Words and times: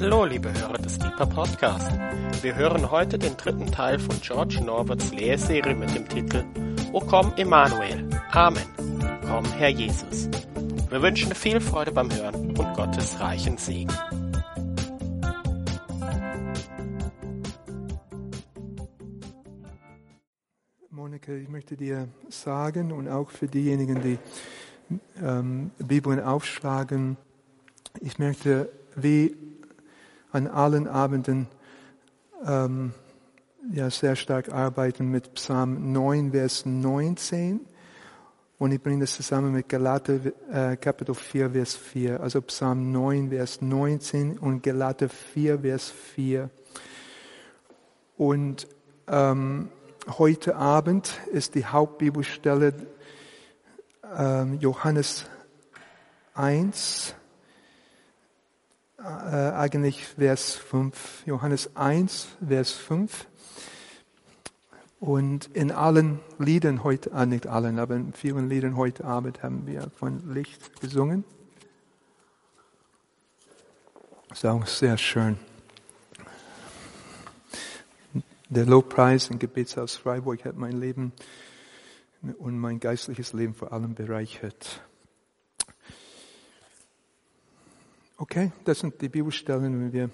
Hallo, 0.00 0.24
liebe 0.24 0.52
Hörer 0.52 0.78
des 0.78 0.96
Deeper 0.96 1.26
Podcast. 1.26 1.90
Wir 2.40 2.54
hören 2.54 2.88
heute 2.88 3.18
den 3.18 3.36
dritten 3.36 3.66
Teil 3.66 3.98
von 3.98 4.14
George 4.20 4.60
Norberts 4.64 5.10
Lehrserie 5.10 5.74
mit 5.74 5.92
dem 5.92 6.08
Titel 6.08 6.44
O 6.92 7.00
komm 7.00 7.32
Emmanuel. 7.36 8.08
Amen. 8.30 8.62
Komm, 9.26 9.44
Herr 9.56 9.70
Jesus. 9.70 10.28
Wir 10.88 11.02
wünschen 11.02 11.34
viel 11.34 11.60
Freude 11.60 11.90
beim 11.90 12.12
Hören 12.14 12.56
und 12.56 12.74
Gottes 12.76 13.18
reichen 13.18 13.56
Segen. 13.56 13.92
Monika, 20.90 21.32
ich 21.32 21.48
möchte 21.48 21.76
dir 21.76 22.06
sagen 22.28 22.92
und 22.92 23.08
auch 23.08 23.30
für 23.30 23.48
diejenigen, 23.48 24.00
die 24.00 24.18
ähm, 25.20 25.72
Bibeln 25.78 26.20
aufschlagen, 26.20 27.16
ich 28.00 28.20
möchte 28.20 28.70
wie 28.94 29.34
an 30.32 30.46
allen 30.46 30.86
Abenden 30.86 31.48
ähm, 32.44 32.92
ja, 33.72 33.90
sehr 33.90 34.16
stark 34.16 34.52
arbeiten 34.52 35.10
mit 35.10 35.34
Psalm 35.34 35.92
9, 35.92 36.32
Vers 36.32 36.64
19. 36.66 37.60
Und 38.58 38.72
ich 38.72 38.82
bringe 38.82 39.00
das 39.02 39.14
zusammen 39.14 39.52
mit 39.52 39.68
Galater 39.68 40.18
äh, 40.50 40.76
Kapitel 40.76 41.14
4, 41.14 41.50
Vers 41.50 41.76
4. 41.76 42.20
Also 42.20 42.40
Psalm 42.42 42.90
9, 42.90 43.30
Vers 43.30 43.62
19 43.62 44.38
und 44.38 44.62
Galater 44.62 45.08
4, 45.08 45.60
Vers 45.60 45.90
4. 45.90 46.50
Und 48.16 48.66
ähm, 49.06 49.68
heute 50.18 50.56
Abend 50.56 51.20
ist 51.32 51.54
die 51.54 51.66
Hauptbibelstelle 51.66 52.74
ähm, 54.16 54.58
Johannes 54.60 55.26
1, 56.34 57.14
äh, 58.98 59.52
eigentlich 59.52 60.04
Vers 60.04 60.54
5, 60.54 61.22
Johannes 61.26 61.76
1, 61.76 62.28
Vers 62.46 62.72
5. 62.72 63.26
Und 65.00 65.46
in 65.54 65.70
allen 65.70 66.18
Liedern 66.38 66.82
heute, 66.82 67.12
ah, 67.12 67.24
nicht 67.24 67.46
allen, 67.46 67.78
aber 67.78 67.94
in 67.94 68.12
vielen 68.12 68.48
Liedern 68.48 68.76
heute 68.76 69.04
Abend 69.04 69.42
haben 69.44 69.66
wir 69.66 69.88
von 69.96 70.34
Licht 70.34 70.80
gesungen. 70.80 71.24
Das 74.28 74.38
ist 74.38 74.44
auch 74.44 74.66
sehr 74.66 74.98
schön. 74.98 75.38
Der 78.48 78.66
Lobpreis 78.66 79.30
im 79.30 79.38
Gebetshaus 79.38 79.94
Freiburg 79.94 80.44
hat 80.44 80.56
mein 80.56 80.80
Leben 80.80 81.12
und 82.38 82.58
mein 82.58 82.80
geistliches 82.80 83.32
Leben 83.32 83.54
vor 83.54 83.72
allem 83.72 83.94
bereichert. 83.94 84.82
Okay, 88.20 88.50
das 88.64 88.80
sind 88.80 89.00
die 89.00 89.08
Bibelstellen 89.08 89.80
und 89.80 89.92
wir 89.92 90.10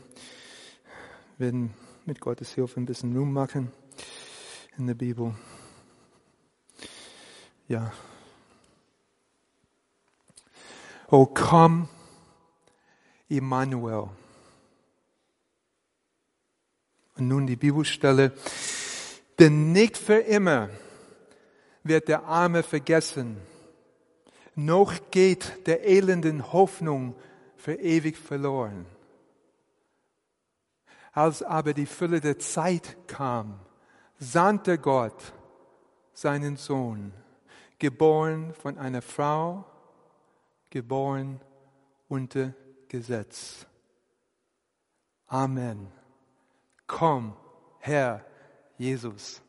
werden 1.38 1.72
mit 2.04 2.20
Gottes 2.20 2.52
Hilfe 2.52 2.78
ein 2.78 2.84
bisschen 2.84 3.16
Ruhm 3.16 3.32
machen 3.32 3.72
in 4.76 4.86
der 4.86 4.92
Bibel. 4.92 5.34
Ja. 7.66 7.90
Oh, 11.10 11.24
komm, 11.24 11.88
Immanuel. 13.28 14.10
Und 17.16 17.28
nun 17.28 17.46
die 17.46 17.56
Bibelstelle. 17.56 18.32
Denn 19.38 19.72
nicht 19.72 19.96
für 19.96 20.18
immer 20.18 20.68
wird 21.82 22.08
der 22.08 22.24
Arme 22.26 22.64
vergessen, 22.64 23.38
noch 24.54 25.10
geht 25.10 25.66
der 25.66 25.88
elenden 25.88 26.52
Hoffnung 26.52 27.14
für 27.64 27.76
ewig 27.76 28.18
verloren. 28.18 28.84
Als 31.12 31.42
aber 31.42 31.72
die 31.72 31.86
Fülle 31.86 32.20
der 32.20 32.38
Zeit 32.38 32.94
kam, 33.06 33.58
sandte 34.18 34.76
Gott 34.76 35.32
seinen 36.12 36.58
Sohn, 36.58 37.14
geboren 37.78 38.52
von 38.52 38.76
einer 38.76 39.00
Frau, 39.00 39.64
geboren 40.68 41.40
unter 42.06 42.52
Gesetz. 42.88 43.66
Amen. 45.26 45.90
Komm, 46.86 47.34
Herr 47.78 48.26
Jesus. 48.76 49.40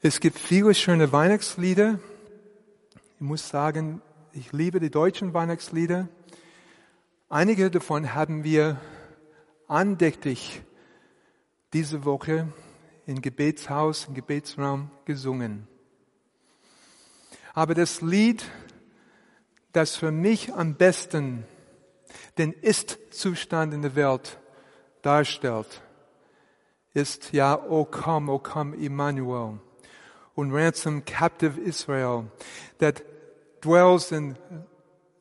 Es 0.00 0.20
gibt 0.20 0.38
viele 0.38 0.74
schöne 0.74 1.10
Weihnachtslieder. 1.10 1.98
Ich 3.16 3.20
muss 3.20 3.48
sagen, 3.48 4.00
ich 4.32 4.52
liebe 4.52 4.80
die 4.80 4.90
deutschen 4.90 5.34
Weihnachtslieder. 5.34 6.08
Einige 7.28 7.70
davon 7.70 8.14
haben 8.14 8.44
wir 8.44 8.80
andächtig 9.66 10.62
diese 11.72 12.04
Woche 12.04 12.48
im 13.06 13.22
Gebetshaus, 13.22 14.06
im 14.06 14.14
Gebetsraum 14.14 14.90
gesungen. 15.04 15.66
Aber 17.54 17.74
das 17.74 18.00
Lied, 18.00 18.44
das 19.72 19.96
für 19.96 20.10
mich 20.10 20.52
am 20.54 20.74
besten 20.74 21.44
den 22.38 22.52
Ist-Zustand 22.52 23.74
in 23.74 23.82
der 23.82 23.94
Welt 23.94 24.38
darstellt, 25.02 25.82
ist 26.94 27.32
ja, 27.32 27.62
O 27.68 27.84
come, 27.84 28.32
O 28.32 28.38
come, 28.38 28.76
Emmanuel. 28.76 29.58
Und 30.34 30.52
ransom 30.52 31.04
captive 31.04 31.60
Israel 31.60 32.30
that 32.78 33.02
dwells 33.60 34.12
in 34.12 34.36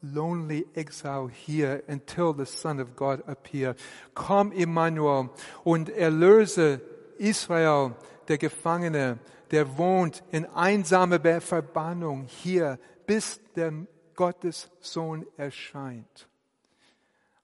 lonely 0.02 0.66
exile 0.76 1.28
here 1.28 1.84
until 1.88 2.34
the 2.34 2.46
Son 2.46 2.80
of 2.80 2.96
God 2.96 3.24
appear. 3.28 3.76
Komm, 4.14 4.52
Emmanuel, 4.52 5.30
und 5.64 5.90
erlöse 5.90 6.82
Israel, 7.18 7.96
der 8.28 8.38
Gefangene, 8.38 9.20
der 9.52 9.78
wohnt 9.78 10.24
in 10.32 10.46
einsamer 10.46 11.42
Verbannung 11.42 12.26
hier, 12.26 12.78
bis 13.06 13.40
der 13.56 13.72
Gottes 14.16 14.70
Sohn 14.80 15.26
erscheint. 15.38 16.28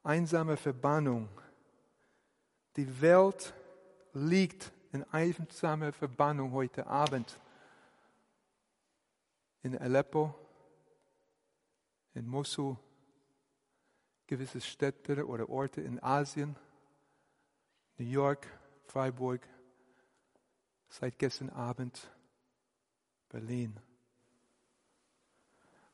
Einsame 0.03 0.57
Verbannung. 0.57 1.29
Die 2.75 3.01
Welt 3.01 3.53
liegt 4.13 4.71
in 4.91 5.05
einsamer 5.11 5.93
Verbannung 5.93 6.51
heute 6.51 6.85
Abend. 6.87 7.39
In 9.61 9.77
Aleppo, 9.77 10.35
in 12.13 12.27
Mosul, 12.27 12.77
gewisse 14.27 14.61
Städte 14.61 15.25
oder 15.27 15.49
Orte 15.49 15.81
in 15.81 16.01
Asien, 16.01 16.55
New 17.97 18.05
York, 18.05 18.47
Freiburg, 18.85 19.47
seit 20.89 21.17
gestern 21.17 21.49
Abend 21.49 22.09
Berlin. 23.29 23.79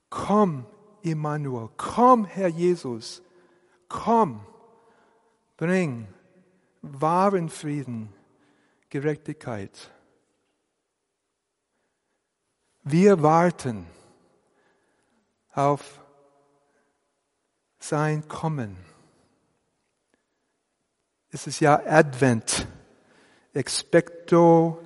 Komm, 0.10 0.66
Emmanuel, 1.04 1.70
komm, 1.78 2.26
Herr 2.26 2.50
Jesus, 2.50 3.22
komm, 3.88 4.46
bring 5.56 6.08
wahren 6.82 7.50
Frieden, 7.50 8.14
Gerechtigkeit. 8.90 9.92
Wir 12.84 13.22
warten 13.22 13.86
auf 15.54 16.02
sein 17.80 18.28
Kommen. 18.28 18.78
Es 21.32 21.48
ist 21.48 21.60
ja 21.60 21.82
Advent. 21.86 22.68
Expecto 23.54 24.80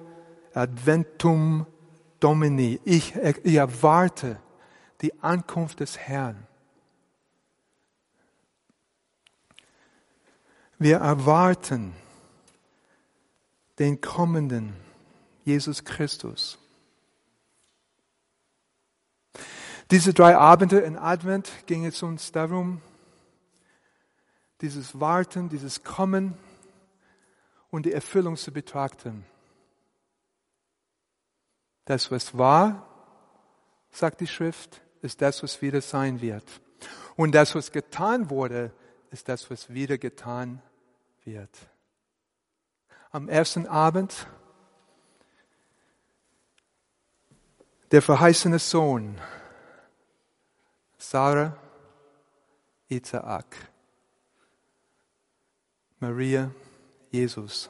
Adventum 0.53 1.65
Domini. 2.19 2.79
Ich, 2.85 3.15
ich 3.15 3.55
erwarte 3.55 4.40
die 5.01 5.22
Ankunft 5.22 5.79
des 5.79 5.97
Herrn. 5.97 6.47
Wir 10.79 10.97
erwarten 10.97 11.93
den 13.79 14.01
kommenden 14.01 14.73
Jesus 15.43 15.84
Christus. 15.84 16.57
Diese 19.91 20.14
drei 20.14 20.38
Abende 20.38 20.80
in 20.80 20.97
Advent 20.97 21.52
ging 21.66 21.85
es 21.85 22.02
uns 22.03 22.32
darum, 22.32 22.82
dieses 24.62 25.00
Warten, 25.00 25.50
dieses 25.50 25.84
Kommen 25.84 26.38
und 27.70 27.85
die 27.85 27.91
Erfüllung 27.91 28.38
zu 28.38 28.52
betrachten. 28.52 29.26
Das, 31.85 32.12
was 32.12 32.38
war, 32.38 32.88
sagt 33.91 34.22
die 34.22 34.28
Schrift, 34.28 34.82
ist 35.02 35.22
das, 35.22 35.44
was 35.44 35.62
wieder 35.62 35.82
sein 35.82 36.22
wird. 36.22 36.46
Und 37.16 37.35
das, 37.35 37.56
was 37.56 37.72
getan 37.72 38.30
wurde, 38.30 38.72
ist 39.12 39.28
das, 39.28 39.52
was 39.52 39.70
wieder 39.74 39.97
getan 39.97 40.62
wird. 41.26 41.50
Am 43.12 43.28
ersten 43.28 43.68
Abend 43.68 44.28
der 47.91 48.02
verheißene 48.02 48.58
Sohn 48.58 49.20
Sarah, 51.03 51.53
Isaak. 52.90 53.58
Maria, 56.00 56.50
Jesus. 57.11 57.70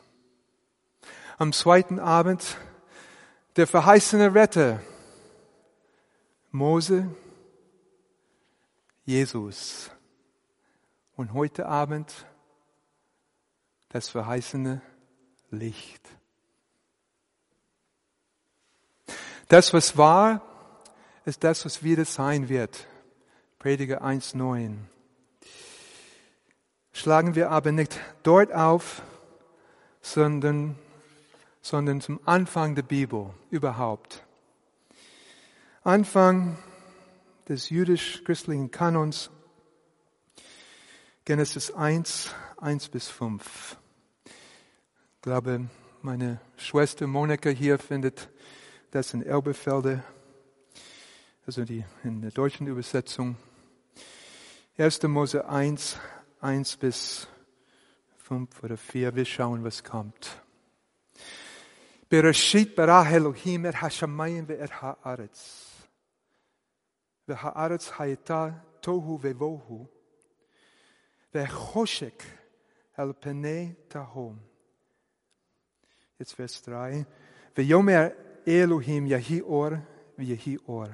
Am 1.39 1.51
zweiten 1.51 1.99
Abend 1.99 2.57
der 3.55 3.65
verheißene 3.65 4.35
Retter, 4.35 4.81
Mose, 6.51 7.09
Jesus. 9.03 9.89
Und 11.15 11.33
heute 11.33 11.65
Abend 11.65 12.27
das 13.89 14.09
verheißene 14.09 14.81
Licht. 15.49 16.07
Das, 19.47 19.73
was 19.73 19.97
war, 19.97 20.41
ist 21.25 21.43
das, 21.43 21.65
was 21.65 21.81
wieder 21.81 22.05
sein 22.05 22.47
wird. 22.47 22.87
Prediger 23.63 24.03
1.9. 24.03 24.75
Schlagen 26.91 27.33
wir 27.33 27.49
aber 27.49 27.71
nicht 27.71 27.97
dort 28.21 28.51
auf, 28.51 29.01
sondern, 30.01 30.75
sondern 31.61 32.01
zum 32.01 32.19
Anfang 32.25 32.75
der 32.75 32.81
Bibel 32.81 33.29
überhaupt. 33.51 34.25
Anfang 35.85 36.57
des 37.47 37.69
jüdisch-christlichen 37.69 38.69
Kanons, 38.69 39.29
Genesis 41.23 41.71
1, 41.71 42.35
1 42.57 42.89
bis 42.89 43.07
5. 43.07 43.77
Ich 44.25 45.21
glaube, 45.21 45.69
meine 46.01 46.41
Schwester 46.57 47.07
Monika 47.07 47.49
hier 47.49 47.79
findet 47.79 48.27
das 48.91 49.13
in 49.13 49.23
Elbefelde, 49.23 50.03
also 51.47 51.63
die, 51.63 51.85
in 52.03 52.21
der 52.21 52.31
deutschen 52.31 52.67
Übersetzung. 52.67 53.37
1. 54.75 55.03
Mose 55.07 55.47
1, 55.47 55.99
1 56.41 56.77
bis 56.77 57.27
5 58.17 58.63
oder 58.63 58.75
4. 58.75 59.15
Wir 59.15 59.25
schauen, 59.25 59.63
was 59.63 59.83
kommt. 59.83 60.41
Bereshit 62.09 62.75
bara 62.75 63.07
Elohim 63.07 63.65
et 63.65 63.75
hashamayim 63.75 64.47
ve'et 64.47 64.71
ha'aretz. 64.81 65.85
Ve'ha'aretz 67.27 67.91
hayeta 67.99 68.65
tohu 68.81 69.21
ve'vohu. 69.21 69.87
Ve'choshek 71.31 72.23
el 72.97 73.13
penei 73.13 73.75
tahom. 73.89 74.39
Jetzt 76.17 76.33
Vers 76.33 76.63
3. 76.63 77.05
Ve'yomer 77.53 78.15
Elohim 78.47 79.05
yahi 79.05 79.43
or 79.43 79.83
v'yahi 80.17 80.57
or. 80.65 80.89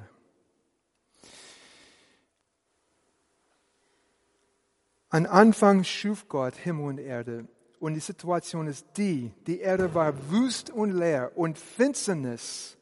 An 5.10 5.26
Anfang 5.26 5.82
schuf 5.82 6.28
Gott 6.28 6.54
Himmel 6.54 6.86
und 6.86 6.98
Erde. 6.98 7.46
Und 7.80 7.94
die 7.94 8.00
Situation 8.00 8.68
ist 8.68 8.86
die, 8.96 9.32
die 9.46 9.60
Erde 9.60 9.92
war 9.94 10.30
wüst 10.30 10.70
und 10.70 10.92
leer 10.92 11.32
und 11.34 11.58
Finsternis 11.58 12.76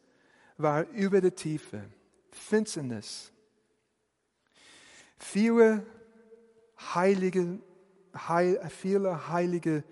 war 0.58 0.86
über 0.88 1.20
der 1.20 1.34
Tiefe. 1.34 1.84
Finsternis. 2.30 3.32
Viele 5.16 5.86
heilige, 6.94 7.60
heil, 8.14 8.60
viele 8.68 9.28
heilige 9.28 9.84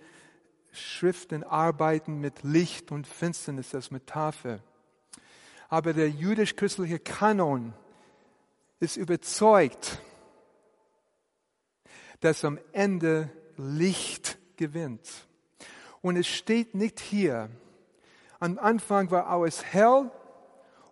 Schriften 0.72 1.42
arbeiten 1.42 2.20
mit 2.20 2.42
Licht 2.42 2.92
und 2.92 3.06
Finsternis 3.06 3.74
als 3.74 3.90
Metapher. 3.90 4.60
Aber 5.68 5.94
der 5.94 6.10
jüdisch-christliche 6.10 6.98
Kanon 6.98 7.72
ist 8.78 8.96
überzeugt, 8.96 10.00
dass 12.20 12.44
am 12.44 12.58
Ende 12.72 13.30
Licht 13.56 14.38
gewinnt. 14.56 15.26
Und 16.02 16.16
es 16.16 16.26
steht 16.26 16.74
nicht 16.74 17.00
hier. 17.00 17.50
Am 18.38 18.58
Anfang 18.58 19.10
war 19.10 19.26
alles 19.26 19.64
hell 19.64 20.10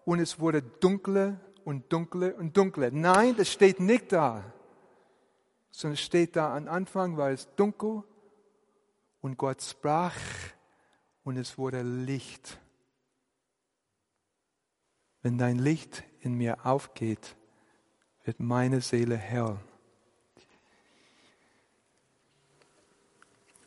und 0.05 0.19
es 0.19 0.41
wurde 0.41 0.63
dunkler 0.63 1.41
und 1.65 1.93
dunkler 1.93 2.35
und 2.37 2.57
dunkler. 2.57 2.91
Nein, 2.91 3.37
das 3.37 3.51
steht 3.51 3.81
nicht 3.81 4.13
da. 4.13 4.45
Sondern 5.71 5.95
es 5.95 6.01
steht 6.01 6.37
da, 6.37 6.57
am 6.57 6.69
Anfang 6.69 7.17
war 7.17 7.31
es 7.31 7.49
dunkel 7.57 8.05
und 9.21 9.37
Gott 9.37 9.63
sprach 9.63 10.17
und 11.25 11.37
es 11.37 11.59
wurde 11.59 11.83
Licht. 11.83 12.61
Wenn 15.23 15.39
dein 15.39 15.59
Licht 15.59 16.05
in 16.21 16.35
mir 16.35 16.67
aufgeht, 16.67 17.35
wird 18.25 18.41
meine 18.41 18.81
Seele 18.81 19.17
hell. 19.17 19.59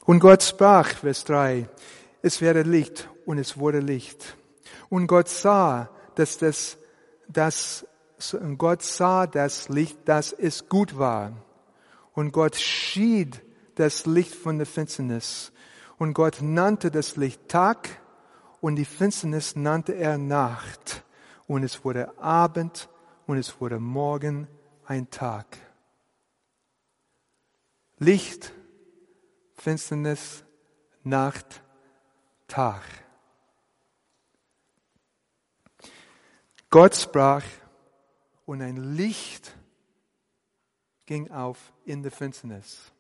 Und 0.07 0.21
Gott 0.21 0.42
sprach, 0.42 0.88
Vers 0.88 1.25
3, 1.25 1.68
es 2.21 2.39
werde 2.39 2.62
Licht 2.62 3.09
und 3.25 3.39
es 3.39 3.57
wurde 3.57 3.80
Licht. 3.80 4.38
Und 4.88 5.07
Gott 5.07 5.27
sah, 5.27 5.89
dass 6.15 6.38
das, 6.38 6.77
das, 7.27 7.86
Gott 8.57 8.83
sah 8.83 9.27
das 9.27 9.68
Licht, 9.68 10.00
dass 10.06 10.31
es 10.31 10.69
gut 10.69 10.98
war. 10.98 11.33
Und 12.13 12.31
Gott 12.31 12.56
schied 12.56 13.42
das 13.75 14.06
Licht 14.06 14.33
von 14.33 14.57
der 14.57 14.65
Finsternis. 14.65 15.51
Und 15.98 16.13
Gott 16.13 16.38
nannte 16.42 16.89
das 16.89 17.18
Licht 17.18 17.50
Tag 17.50 17.89
und 18.62 18.77
die 18.77 18.86
Finsternis 18.86 19.57
nannte 19.57 19.94
er 19.94 20.18
Nacht. 20.18 21.03
Und 21.48 21.63
es 21.63 21.83
wurde 21.83 22.18
Abend 22.18 22.88
und 23.25 23.38
es 23.38 23.60
wurde 23.60 23.77
Morgen 23.77 24.48
ein 24.86 25.10
Tag. 25.10 25.57
Licht 28.00 28.53
Finsternis, 29.57 30.44
Nacht, 31.04 31.63
Tag. 32.48 32.83
Gott 36.69 36.95
sprach 36.95 37.44
und 38.45 38.62
ein 38.62 38.95
Licht 38.95 39.56
ging 41.06 41.31
auf 41.31 41.74
in 41.86 42.04
der 42.04 42.12
Finsternis. 42.12 42.92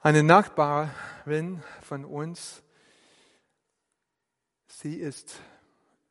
Eine 0.00 0.22
Nachbarin 0.22 1.62
von 1.82 2.04
uns, 2.04 2.62
sie 4.66 4.96
ist 4.96 5.40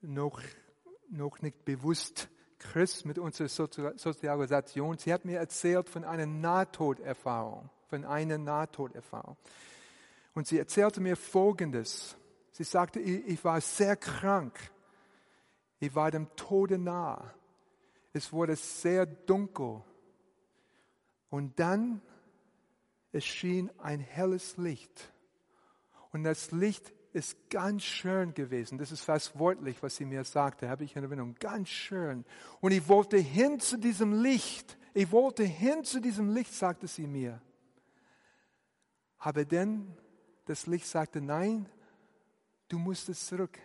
noch, 0.02 0.42
noch 1.10 1.42
nicht 1.42 1.66
bewusst 1.66 2.30
Christ 2.60 3.06
mit 3.06 3.18
unserer 3.18 3.50
Sozialisation. 3.50 4.98
Sie 4.98 5.14
hat 5.14 5.26
mir 5.26 5.40
erzählt 5.40 5.90
von 5.90 6.04
einer 6.04 6.26
Nahtoderfahrung 6.26 7.70
von 7.90 8.06
einer 8.06 8.38
Nahtoderfahrung. 8.38 9.38
Und 10.34 10.48
sie 10.48 10.60
erzählte 10.60 11.02
mir 11.02 11.16
Folgendes. 11.16 12.16
Sie 12.52 12.64
sagte, 12.64 13.00
ich 13.00 13.44
war 13.44 13.60
sehr 13.62 13.96
krank. 13.96 14.58
Ich 15.80 15.96
war 15.96 16.12
dem 16.12 16.34
Tode 16.36 16.78
nah. 16.78 17.34
Es 18.14 18.32
wurde 18.32 18.56
sehr 18.56 19.06
dunkel. 19.06 19.82
Und 21.30 21.60
dann 21.60 22.02
erschien 23.12 23.70
ein 23.80 24.00
helles 24.00 24.58
Licht. 24.58 25.12
Und 26.12 26.24
das 26.24 26.52
Licht 26.52 26.94
ist 27.14 27.50
ganz 27.50 27.84
schön 27.84 28.34
gewesen. 28.34 28.78
Das 28.78 28.92
ist 28.92 29.02
fast 29.02 29.38
wortlich, 29.38 29.82
was 29.82 29.96
sie 29.96 30.06
mir 30.06 30.24
sagte, 30.24 30.70
habe 30.70 30.84
ich 30.84 30.96
in 30.96 31.04
Erinnerung. 31.04 31.36
Ganz 31.40 31.70
schön. 31.70 32.24
Und 32.62 32.72
ich 32.72 32.88
wollte 32.88 33.18
hin 33.18 33.60
zu 33.60 33.78
diesem 33.78 34.22
Licht. 34.22 34.78
Ich 34.94 35.12
wollte 35.12 35.44
hin 35.44 35.84
zu 35.84 36.00
diesem 36.00 36.34
Licht, 36.34 36.54
sagte 36.54 36.88
sie 36.88 37.08
mir. 37.08 37.42
Aber 39.20 39.46
denn 39.46 39.96
das 40.46 40.66
Licht 40.66 40.88
sagte, 40.88 41.22
nein, 41.22 41.68
du 42.70 42.80
musst 42.80 43.10
es 43.10 43.26
zurück. 43.26 43.60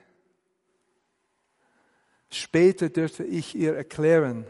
Später 2.31 2.89
dürfte 2.89 3.25
ich 3.25 3.55
ihr 3.55 3.77
erklären, 3.77 4.45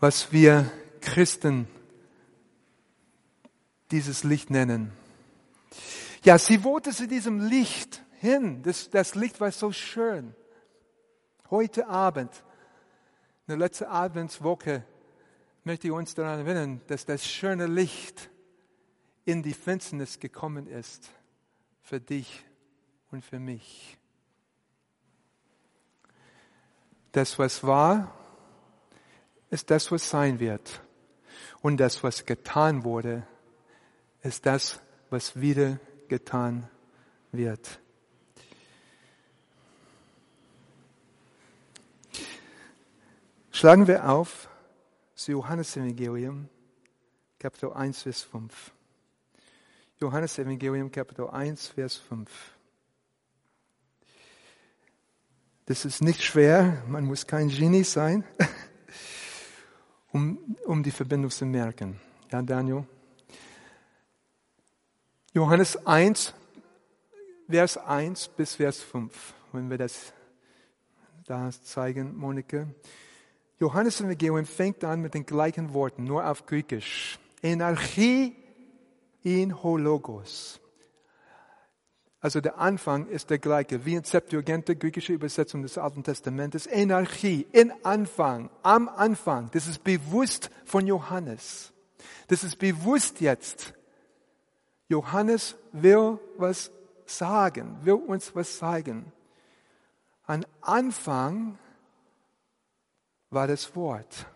was 0.00 0.32
wir 0.32 0.70
Christen 1.00 1.68
dieses 3.90 4.24
Licht 4.24 4.50
nennen. 4.50 4.92
Ja, 6.22 6.38
sie 6.38 6.64
wollte 6.64 6.90
zu 6.90 7.06
diesem 7.06 7.40
Licht 7.40 8.02
hin. 8.18 8.62
Das, 8.62 8.90
das 8.90 9.14
Licht 9.14 9.40
war 9.40 9.52
so 9.52 9.72
schön. 9.72 10.34
Heute 11.50 11.86
Abend, 11.88 12.32
in 13.46 13.52
der 13.52 13.56
letzten 13.58 13.84
Adventswoche, 13.84 14.84
möchte 15.64 15.88
ich 15.88 15.92
uns 15.92 16.14
daran 16.14 16.46
erinnern, 16.46 16.80
dass 16.86 17.04
das 17.04 17.26
schöne 17.26 17.66
Licht 17.66 18.30
in 19.24 19.42
die 19.42 19.52
Finsternis 19.52 20.18
gekommen 20.18 20.66
ist 20.66 21.10
für 21.82 22.00
dich 22.00 22.44
und 23.10 23.24
für 23.24 23.38
mich. 23.38 23.98
Das, 27.12 27.38
was 27.38 27.64
war, 27.64 28.14
ist 29.50 29.70
das, 29.70 29.90
was 29.90 30.08
sein 30.08 30.38
wird. 30.38 30.82
Und 31.60 31.78
das, 31.78 32.02
was 32.02 32.24
getan 32.24 32.84
wurde, 32.84 33.26
ist 34.22 34.46
das, 34.46 34.80
was 35.10 35.40
wieder 35.40 35.78
getan 36.08 36.68
wird. 37.32 37.80
Schlagen 43.50 43.86
wir 43.86 44.08
auf 44.08 44.49
das 45.20 45.26
Johannesevangelium, 45.26 46.48
Kapitel 47.38 47.74
1, 47.74 48.04
Vers 48.04 48.22
5. 48.22 48.72
Johannes 50.00 50.38
Evangelium, 50.38 50.90
Kapitel 50.90 51.28
1, 51.28 51.68
Vers 51.68 51.96
5. 51.96 52.30
Das 55.66 55.84
ist 55.84 56.00
nicht 56.00 56.22
schwer, 56.22 56.82
man 56.88 57.04
muss 57.04 57.26
kein 57.26 57.50
Genie 57.50 57.84
sein, 57.84 58.24
um, 60.12 60.56
um 60.64 60.82
die 60.82 60.90
Verbindung 60.90 61.30
zu 61.30 61.44
merken. 61.44 62.00
Ja, 62.32 62.40
Daniel? 62.40 62.86
Johannes 65.34 65.86
1, 65.86 66.32
Vers 67.46 67.76
1 67.76 68.28
bis 68.28 68.54
Vers 68.54 68.80
5, 68.80 69.34
wenn 69.52 69.68
wir 69.68 69.76
das 69.76 70.14
da 71.26 71.50
zeigen, 71.50 72.16
Monika. 72.16 72.66
Johannes 73.60 74.00
Evangelium 74.00 74.46
fängt 74.46 74.82
an 74.84 75.02
mit 75.02 75.12
den 75.12 75.26
gleichen 75.26 75.74
Worten, 75.74 76.04
nur 76.04 76.26
auf 76.26 76.46
Griechisch. 76.46 77.18
Energie 77.42 78.34
in 79.22 79.62
Hologos. 79.62 80.58
Also 82.22 82.40
der 82.40 82.58
Anfang 82.58 83.06
ist 83.08 83.28
der 83.28 83.38
gleiche, 83.38 83.84
wie 83.84 83.96
in 83.96 84.04
Septuaginta, 84.04 84.72
griechische 84.72 85.12
Übersetzung 85.12 85.60
des 85.62 85.76
Alten 85.76 86.02
Testamentes. 86.02 86.66
Energie, 86.66 87.46
in 87.52 87.72
Anfang, 87.82 88.48
am 88.62 88.88
Anfang. 88.88 89.50
Das 89.52 89.66
ist 89.66 89.84
bewusst 89.84 90.50
von 90.64 90.86
Johannes. 90.86 91.72
Das 92.28 92.44
ist 92.44 92.58
bewusst 92.58 93.20
jetzt. 93.20 93.74
Johannes 94.88 95.54
will 95.72 96.18
was 96.38 96.70
sagen, 97.04 97.76
will 97.82 97.94
uns 97.94 98.34
was 98.34 98.58
zeigen. 98.58 99.12
Am 100.26 100.44
Anfang 100.62 101.58
war 103.30 103.46
das 103.46 103.74
Wort. 103.76 104.26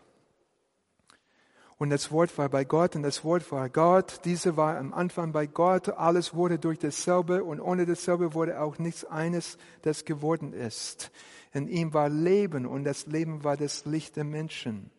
Und 1.77 1.91
das 1.91 2.13
Wort 2.13 2.37
war 2.39 2.49
bei 2.49 2.65
Gott 2.65 2.95
und 2.95 3.03
das 3.03 3.25
Wort 3.25 3.51
war 3.51 3.69
Gott. 3.69 4.21
Diese 4.25 4.57
war 4.57 4.79
am 4.79 4.95
Anfang 4.95 5.33
bei 5.33 5.47
Gott. 5.47 5.89
Alles 5.89 6.35
wurde 6.35 6.59
durch 6.59 6.79
dasselbe 6.79 7.43
und 7.43 7.61
ohne 7.61 7.85
dasselbe 7.85 8.33
wurde 8.33 8.61
auch 8.61 8.79
nichts 8.79 9.05
eines, 9.05 9.59
das 9.83 10.05
geworden 10.05 10.53
ist. 10.53 11.11
In 11.53 11.69
ihm 11.69 11.93
war 11.93 12.09
Leben 12.09 12.65
und 12.67 12.85
das 12.85 13.07
Leben 13.07 13.45
war 13.45 13.57
das 13.57 13.85
Licht 13.85 14.17
der 14.17 14.25
Menschen. 14.25 14.91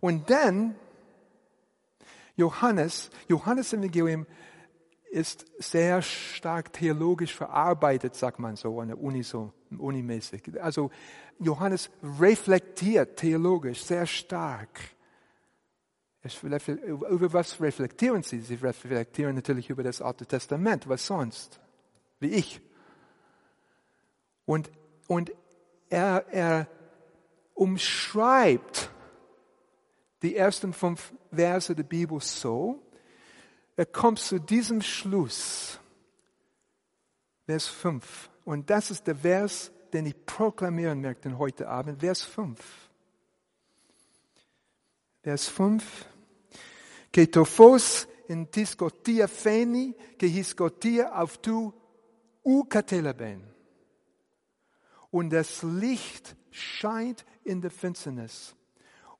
Und 0.00 0.28
dann 0.28 0.74
Johannes, 2.36 3.10
Johannes 3.28 3.72
Evangelium 3.72 4.26
ist 5.10 5.46
sehr 5.58 6.02
stark 6.02 6.72
theologisch 6.72 7.34
verarbeitet, 7.34 8.14
sagt 8.14 8.38
man 8.38 8.56
so 8.56 8.80
an 8.80 8.88
der 8.88 9.00
Uni 9.00 9.22
so, 9.22 9.52
unimäßig. 9.76 10.60
Also 10.60 10.90
Johannes 11.38 11.90
reflektiert 12.18 13.16
theologisch 13.16 13.82
sehr 13.82 14.06
stark. 14.06 14.80
Über 16.42 17.32
was 17.32 17.60
reflektieren 17.60 18.22
Sie? 18.22 18.40
Sie 18.40 18.56
reflektieren 18.56 19.34
natürlich 19.34 19.70
über 19.70 19.82
das 19.82 20.02
Alte 20.02 20.26
Testament. 20.26 20.88
Was 20.88 21.06
sonst? 21.06 21.60
Wie 22.20 22.28
ich. 22.28 22.60
Und, 24.44 24.70
und 25.06 25.32
er, 25.88 26.26
er 26.30 26.68
umschreibt 27.54 28.90
die 30.22 30.36
ersten 30.36 30.72
fünf 30.72 31.12
Verse 31.30 31.74
der 31.74 31.84
Bibel 31.84 32.20
so, 32.20 32.82
er 33.76 33.86
kommt 33.86 34.18
zu 34.18 34.40
diesem 34.40 34.82
Schluss. 34.82 35.78
Vers 37.46 37.68
5. 37.68 38.28
Und 38.48 38.70
das 38.70 38.90
ist 38.90 39.06
der 39.06 39.16
Vers, 39.16 39.70
den 39.92 40.06
ich 40.06 40.24
proklamieren 40.24 41.02
möchte 41.02 41.36
heute 41.36 41.68
Abend, 41.68 42.00
Vers 42.00 42.22
5. 42.22 42.58
Vers 45.20 45.48
5. 45.48 45.84
Que 47.12 47.30
tofos 47.30 48.08
in 48.26 48.50
discotia 48.50 49.28
feni, 49.28 49.94
que 50.16 50.28
hiscotia 50.28 51.12
auf 51.20 51.36
tu 51.42 51.74
ucateleben. 52.42 53.42
Und 55.10 55.28
das 55.28 55.62
Licht 55.62 56.34
scheint 56.50 57.26
in 57.44 57.60
der 57.60 57.70
Finsternis. 57.70 58.54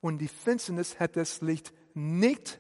Und 0.01 0.21
die 0.21 0.29
Finsternis 0.29 0.99
hat 0.99 1.17
das 1.17 1.43
Licht 1.43 1.75
nicht 1.93 2.59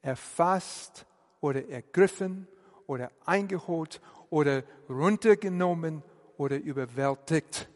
erfasst 0.00 1.06
oder 1.40 1.68
ergriffen 1.68 2.46
oder 2.86 3.10
eingeholt 3.26 4.00
oder 4.30 4.62
runtergenommen 4.88 6.02
oder 6.36 6.56
überwältigt. 6.58 7.68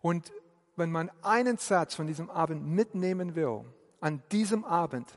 Und 0.00 0.32
wenn 0.76 0.90
man 0.90 1.10
einen 1.22 1.58
Satz 1.58 1.94
von 1.94 2.06
diesem 2.06 2.30
Abend 2.30 2.66
mitnehmen 2.66 3.34
will, 3.34 3.64
an 4.00 4.22
diesem 4.32 4.64
Abend, 4.64 5.08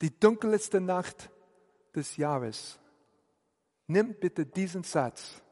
die 0.00 0.18
dunkelste 0.18 0.80
Nacht 0.80 1.30
des 1.94 2.16
Jahres, 2.16 2.78
nimm 3.86 4.14
bitte 4.14 4.44
diesen 4.44 4.82
Satz 4.82 5.42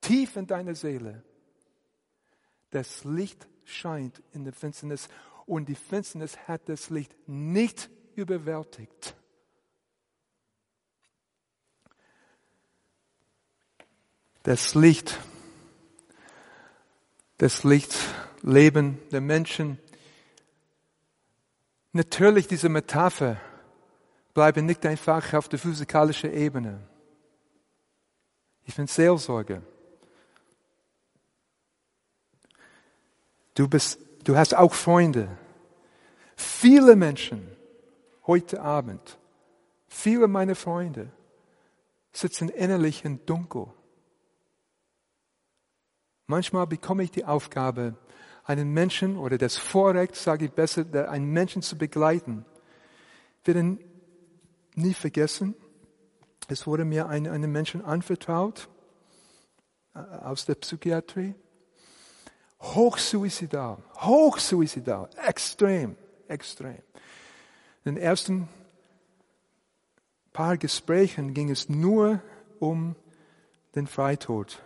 tief 0.00 0.36
in 0.36 0.46
deine 0.46 0.74
Seele. 0.74 1.22
Das 2.70 3.04
Licht 3.04 3.48
scheint 3.64 4.22
in 4.32 4.44
der 4.44 4.52
Finsternis 4.52 5.08
und 5.46 5.68
die 5.68 5.74
Finsternis 5.74 6.36
hat 6.48 6.68
das 6.68 6.90
Licht 6.90 7.14
nicht 7.26 7.90
überwältigt. 8.14 9.16
Das 14.46 14.76
Licht, 14.76 15.18
das 17.38 17.64
Lichtleben 17.64 19.00
der 19.10 19.20
Menschen. 19.20 19.76
Natürlich 21.90 22.46
diese 22.46 22.68
Metapher 22.68 23.40
bleiben 24.34 24.64
nicht 24.64 24.86
einfach 24.86 25.34
auf 25.34 25.48
der 25.48 25.58
physikalischen 25.58 26.32
Ebene. 26.32 26.80
Ich 28.66 28.76
bin 28.76 28.86
Seelsorger. 28.86 29.62
Du 33.54 33.66
bist, 33.66 33.98
du 34.22 34.36
hast 34.36 34.54
auch 34.54 34.74
Freunde. 34.74 35.26
Viele 36.36 36.94
Menschen 36.94 37.50
heute 38.28 38.62
Abend, 38.62 39.18
viele 39.88 40.28
meiner 40.28 40.54
Freunde 40.54 41.10
sitzen 42.12 42.48
innerlich 42.48 43.04
in 43.04 43.26
Dunkel. 43.26 43.72
Manchmal 46.26 46.66
bekomme 46.66 47.04
ich 47.04 47.10
die 47.10 47.24
Aufgabe, 47.24 47.94
einen 48.44 48.72
Menschen 48.72 49.16
oder 49.16 49.38
das 49.38 49.56
Vorrecht, 49.56 50.14
sage 50.14 50.46
ich 50.46 50.52
besser, 50.52 50.84
einen 51.10 51.30
Menschen 51.30 51.62
zu 51.62 51.76
begleiten. 51.76 52.44
Ich 53.40 53.46
werde 53.46 53.78
nie 54.74 54.94
vergessen, 54.94 55.54
es 56.48 56.66
wurde 56.66 56.84
mir 56.84 57.08
ein, 57.08 57.26
einem 57.26 57.50
Menschen 57.50 57.84
anvertraut 57.84 58.68
äh, 59.94 59.98
aus 59.98 60.46
der 60.46 60.54
Psychiatrie. 60.54 61.34
Hochsuizidal, 62.60 63.78
hochsuizidal, 63.96 65.10
extrem, 65.26 65.96
extrem. 66.28 66.78
In 67.84 67.94
den 67.94 67.96
ersten 67.96 68.48
paar 70.32 70.56
Gesprächen 70.56 71.34
ging 71.34 71.50
es 71.50 71.68
nur 71.68 72.20
um 72.58 72.96
den 73.74 73.86
Freitod. 73.86 74.62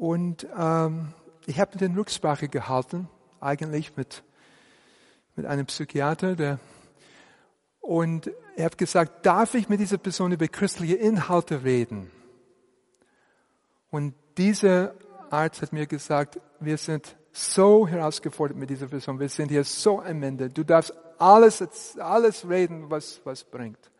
Und 0.00 0.46
ähm, 0.56 1.12
ich 1.44 1.60
habe 1.60 1.76
den 1.76 1.94
Rücksprache 1.94 2.48
gehalten, 2.48 3.06
eigentlich 3.38 3.98
mit, 3.98 4.22
mit 5.36 5.44
einem 5.44 5.66
Psychiater, 5.66 6.36
der, 6.36 6.58
und 7.82 8.30
er 8.56 8.64
hat 8.64 8.78
gesagt, 8.78 9.26
darf 9.26 9.54
ich 9.54 9.68
mit 9.68 9.78
dieser 9.78 9.98
Person 9.98 10.32
über 10.32 10.48
christliche 10.48 10.94
Inhalte 10.94 11.64
reden? 11.64 12.10
Und 13.90 14.14
dieser 14.38 14.94
Arzt 15.28 15.60
hat 15.60 15.74
mir 15.74 15.86
gesagt, 15.86 16.40
wir 16.60 16.78
sind 16.78 17.14
so 17.30 17.86
herausgefordert 17.86 18.56
mit 18.56 18.70
dieser 18.70 18.86
Person, 18.86 19.20
wir 19.20 19.28
sind 19.28 19.50
hier 19.50 19.64
so 19.64 20.00
am 20.00 20.22
Ende, 20.22 20.48
du 20.48 20.64
darfst 20.64 20.94
alles, 21.18 21.98
alles 21.98 22.48
reden, 22.48 22.88
was, 22.88 23.20
was 23.24 23.44
bringt. 23.44 23.90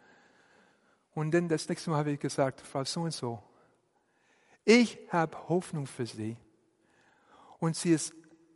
Und 1.12 1.32
dann 1.32 1.46
das 1.46 1.68
nächste 1.68 1.90
Mal 1.90 1.98
habe 1.98 2.12
ich 2.12 2.20
gesagt, 2.20 2.62
Frau 2.62 2.84
so 2.84 3.02
und 3.02 3.12
so, 3.12 3.42
ich 4.70 4.98
habe 5.08 5.36
Hoffnung 5.48 5.86
für 5.86 6.06
sie. 6.06 6.36
Und 7.58 7.76
sie 7.76 7.92
ist 7.92 8.14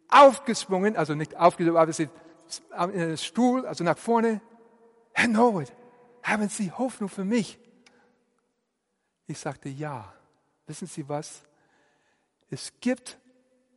aufgesprungen, 0.08 0.96
also 0.96 1.14
nicht 1.14 1.36
aufgesprungen, 1.36 1.80
aber 1.80 1.92
sie 1.92 2.08
ist 2.46 2.62
in 2.70 2.92
den 2.92 3.18
Stuhl, 3.18 3.66
also 3.66 3.82
nach 3.82 3.98
vorne. 3.98 4.40
Herr 5.12 5.28
Norwood, 5.28 5.72
haben 6.22 6.48
Sie 6.48 6.70
Hoffnung 6.70 7.08
für 7.08 7.24
mich? 7.24 7.58
Ich 9.26 9.38
sagte 9.38 9.68
ja. 9.68 10.12
Wissen 10.66 10.86
Sie 10.86 11.08
was? 11.08 11.42
Es 12.48 12.72
gibt 12.80 13.18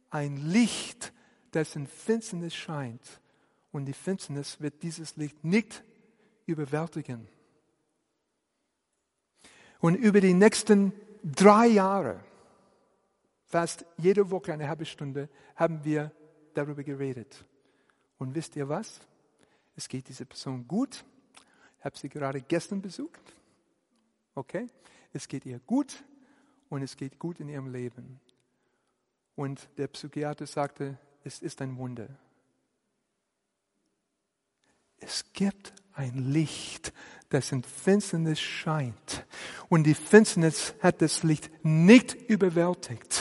ein 0.10 0.38
Licht, 0.38 1.13
das 1.51 1.75
in 1.75 1.88
Finsternis 1.88 2.56
scheint. 2.56 3.20
Und 3.72 3.86
die 3.86 3.94
Finsternis 3.94 4.62
wird 4.62 4.84
dieses 4.84 5.17
Licht 5.17 5.44
nicht 5.44 5.84
überwältigen. 6.46 7.27
Und 9.79 9.96
über 9.96 10.22
die 10.22 10.34
nächsten 10.34 10.94
drei 11.24 11.67
Jahre, 11.67 12.24
fast 13.48 13.86
jede 13.98 14.30
Woche 14.30 14.54
eine 14.54 14.68
halbe 14.68 14.86
Stunde, 14.86 15.30
haben 15.56 15.84
wir 15.84 16.12
darüber 16.54 16.84
geredet. 16.84 17.46
Und 18.18 18.36
wisst 18.36 18.56
ihr 18.56 18.70
was? 18.70 19.01
es 19.77 19.88
geht 19.88 20.10
dieser 20.10 20.25
Person 20.25 20.68
gut. 20.68 21.06
Ich 21.80 21.86
habe 21.86 21.98
sie 21.98 22.10
gerade 22.10 22.42
gestern 22.42 22.82
besucht. 22.82 23.22
Okay? 24.36 24.68
Es 25.13 25.27
geht 25.27 25.46
ihr 25.46 25.60
gut 25.60 26.04
und 26.70 26.82
es 26.82 26.98
geht 26.98 27.18
gut 27.18 27.39
in 27.39 27.48
ihrem 27.48 27.72
Leben. 27.72 28.20
Und 29.36 29.70
der 29.77 29.88
Psychiater 29.88 30.48
sagte, 30.48 30.98
es 31.24 31.39
ist 31.39 31.62
ein 31.62 31.77
Wunder. 31.77 32.10
Es 35.00 35.32
gibt 35.32 35.74
ein 35.94 36.32
Licht, 36.32 36.92
das 37.30 37.51
in 37.51 37.63
Finsternis 37.63 38.39
scheint. 38.39 39.25
Und 39.70 39.84
die 39.84 39.94
Finsternis 39.94 40.74
hat 40.80 41.04
das 41.04 41.22
Licht 41.22 41.51
nicht 41.63 42.13
überwältigt. 42.13 43.17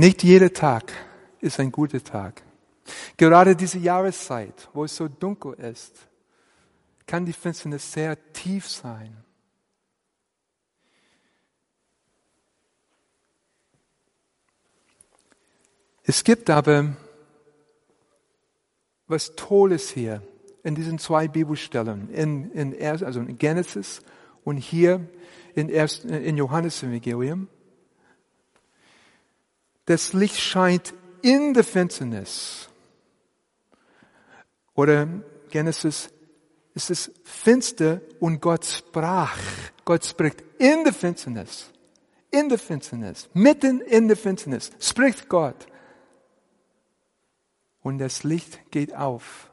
Nicht 0.00 0.22
jeder 0.22 0.50
Tag 0.50 0.94
ist 1.42 1.60
ein 1.60 1.70
guter 1.70 2.02
Tag. 2.02 2.42
Gerade 3.18 3.54
diese 3.54 3.78
Jahreszeit, 3.78 4.70
wo 4.72 4.84
es 4.84 4.96
so 4.96 5.08
dunkel 5.08 5.52
ist, 5.52 5.94
kann 7.06 7.26
die 7.26 7.34
Finsternis 7.34 7.92
sehr 7.92 8.16
tief 8.32 8.66
sein. 8.66 9.14
Es 16.04 16.24
gibt 16.24 16.48
aber 16.48 16.96
was 19.06 19.36
Tolles 19.36 19.90
hier 19.90 20.22
in 20.62 20.74
diesen 20.76 20.98
zwei 20.98 21.28
Bibelstellen, 21.28 22.08
in, 22.08 22.50
in, 22.52 22.82
also 22.82 23.20
in 23.20 23.36
Genesis 23.36 24.00
und 24.44 24.56
hier 24.56 25.06
in, 25.54 25.68
in 25.68 26.38
Johannes 26.38 26.82
Evangelium. 26.82 27.48
Das 29.90 30.12
Licht 30.12 30.38
scheint 30.38 30.94
in 31.20 31.52
der 31.52 31.64
Finsternis. 31.64 32.68
Oder 34.72 35.08
Genesis, 35.48 36.10
es 36.76 36.90
ist 36.90 37.10
finster 37.24 38.00
und 38.20 38.40
Gott 38.40 38.64
sprach. 38.64 39.36
Gott 39.84 40.04
spricht 40.04 40.44
in 40.60 40.84
der 40.84 40.92
Finsternis. 40.92 41.72
In 42.30 42.48
der 42.48 42.60
Finsternis. 42.60 43.28
Mitten 43.34 43.80
in 43.80 44.06
der 44.06 44.16
Finsternis 44.16 44.70
spricht 44.78 45.28
Gott 45.28 45.66
und 47.82 47.98
das 47.98 48.22
Licht 48.22 48.70
geht 48.70 48.94
auf. 48.94 49.50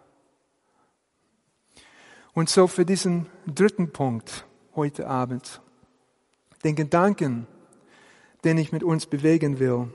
Und 2.36 2.48
so 2.48 2.68
für 2.68 2.86
diesen 2.86 3.26
dritten 3.48 3.92
Punkt 3.92 4.46
heute 4.76 5.08
Abend, 5.08 5.64
den 6.64 6.76
Gedanken, 6.76 7.48
den 8.44 8.60
ich 8.60 8.72
mit 8.72 8.84
uns 8.84 9.08
bewegen 9.08 9.58
will. 9.58 9.92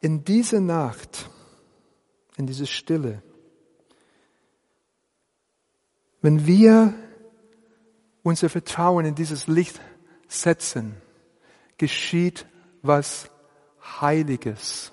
In 0.00 0.24
dieser 0.24 0.60
Nacht, 0.60 1.28
in 2.36 2.46
dieser 2.46 2.66
Stille, 2.66 3.22
wenn 6.20 6.46
wir 6.46 6.94
unser 8.22 8.48
Vertrauen 8.48 9.06
in 9.06 9.14
dieses 9.14 9.46
Licht 9.46 9.80
setzen, 10.28 11.00
geschieht 11.78 12.46
was 12.82 13.30
Heiliges. 14.00 14.92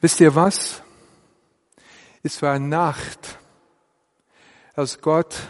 Wisst 0.00 0.20
ihr 0.20 0.34
was? 0.34 0.82
Es 2.22 2.42
war 2.42 2.58
Nacht, 2.58 3.38
als 4.74 5.00
Gott 5.00 5.48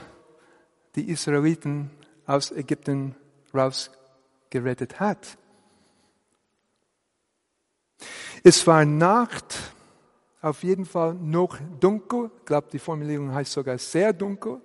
die 0.95 1.09
Israeliten 1.09 1.91
aus 2.27 2.53
Ägypten 2.53 3.15
rausgerettet 4.57 5.01
hat. 5.01 5.39
Es 8.43 8.67
war 8.67 8.85
Nacht, 8.85 9.73
auf 10.41 10.63
jeden 10.63 10.85
Fall 10.85 11.15
noch 11.15 11.59
dunkel, 11.81 12.31
ich 12.39 12.45
glaube 12.45 12.69
die 12.71 12.79
Formulierung 12.79 13.35
heißt 13.35 13.53
sogar 13.53 13.79
sehr 13.79 14.13
dunkel, 14.13 14.61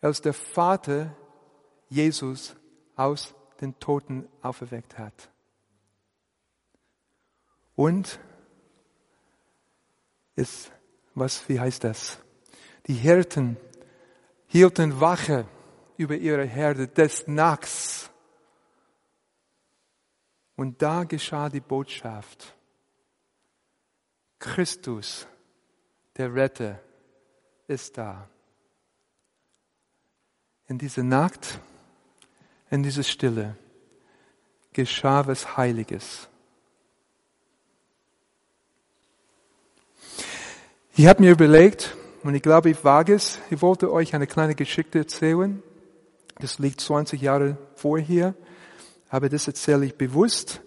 als 0.00 0.20
der 0.20 0.34
Vater 0.34 1.16
Jesus 1.88 2.54
aus 2.94 3.34
den 3.60 3.78
Toten 3.80 4.28
auferweckt 4.42 4.98
hat. 4.98 5.30
Und 7.74 8.20
ist, 10.36 10.70
was, 11.14 11.48
wie 11.48 11.58
heißt 11.58 11.82
das? 11.82 12.18
Die 12.86 12.94
Hirten 12.94 13.56
hielten 14.46 15.00
Wache 15.00 15.46
über 15.96 16.16
ihre 16.16 16.44
Herde 16.44 16.86
des 16.86 17.26
Nachts. 17.26 18.10
Und 20.56 20.80
da 20.82 21.04
geschah 21.04 21.48
die 21.48 21.60
Botschaft. 21.60 22.54
Christus, 24.38 25.26
der 26.16 26.34
Retter, 26.34 26.80
ist 27.66 27.96
da. 27.98 28.28
In 30.68 30.78
dieser 30.78 31.02
Nacht, 31.02 31.60
in 32.70 32.82
dieser 32.82 33.02
Stille 33.02 33.56
geschah 34.72 35.26
was 35.26 35.56
Heiliges. 35.56 36.28
Ich 40.96 41.06
habe 41.06 41.22
mir 41.22 41.32
überlegt, 41.32 41.96
und 42.22 42.34
ich 42.34 42.42
glaube, 42.42 42.70
ich 42.70 42.84
wage 42.84 43.14
es, 43.14 43.38
ich 43.50 43.60
wollte 43.62 43.92
euch 43.92 44.14
eine 44.14 44.26
kleine 44.26 44.54
Geschichte 44.54 44.98
erzählen. 44.98 45.62
Das 46.38 46.58
liegt 46.58 46.80
20 46.80 47.20
Jahre 47.20 47.56
vorher, 47.74 48.34
aber 49.14 49.28
das 49.28 49.46
erzähle 49.46 49.86
ich 49.86 49.94
bewusst, 49.94 50.60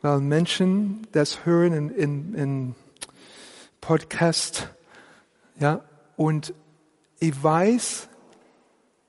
weil 0.00 0.20
Menschen 0.20 1.08
das 1.10 1.44
hören 1.44 1.72
in, 1.72 1.90
in, 1.90 2.34
in 2.34 2.74
Podcast, 3.80 4.68
ja, 5.58 5.82
und 6.16 6.54
ich 7.18 7.42
weiß 7.42 8.08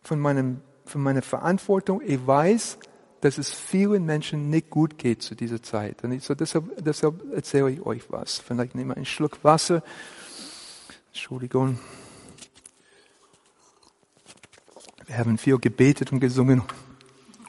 von 0.02 0.20
meinem, 0.20 0.62
von 0.84 1.04
meiner 1.04 1.22
Verantwortung, 1.22 2.02
ich 2.04 2.26
weiß, 2.26 2.80
dass 3.22 3.38
es 3.38 3.52
vielen 3.52 4.04
Menschen 4.04 4.50
nicht 4.50 4.72
gut 4.72 4.98
geht 4.98 5.22
zu 5.22 5.36
dieser 5.36 5.62
Zeit. 5.62 6.04
Und 6.04 6.14
ich, 6.14 6.24
so 6.24 6.34
deshalb, 6.34 6.84
deshalb 6.84 7.32
erzähle 7.36 7.70
ich 7.70 7.86
euch 7.86 8.02
was. 8.10 8.40
Vielleicht 8.40 8.74
nehme 8.74 8.94
ich 8.94 8.98
einen 8.98 9.06
Schluck 9.06 9.44
Wasser 9.44 9.84
Entschuldigung. 11.10 11.78
Wir 15.06 15.20
haben 15.20 15.38
viel 15.38 15.60
gebetet 15.60 16.12
und 16.12 16.20
gesungen 16.20 16.64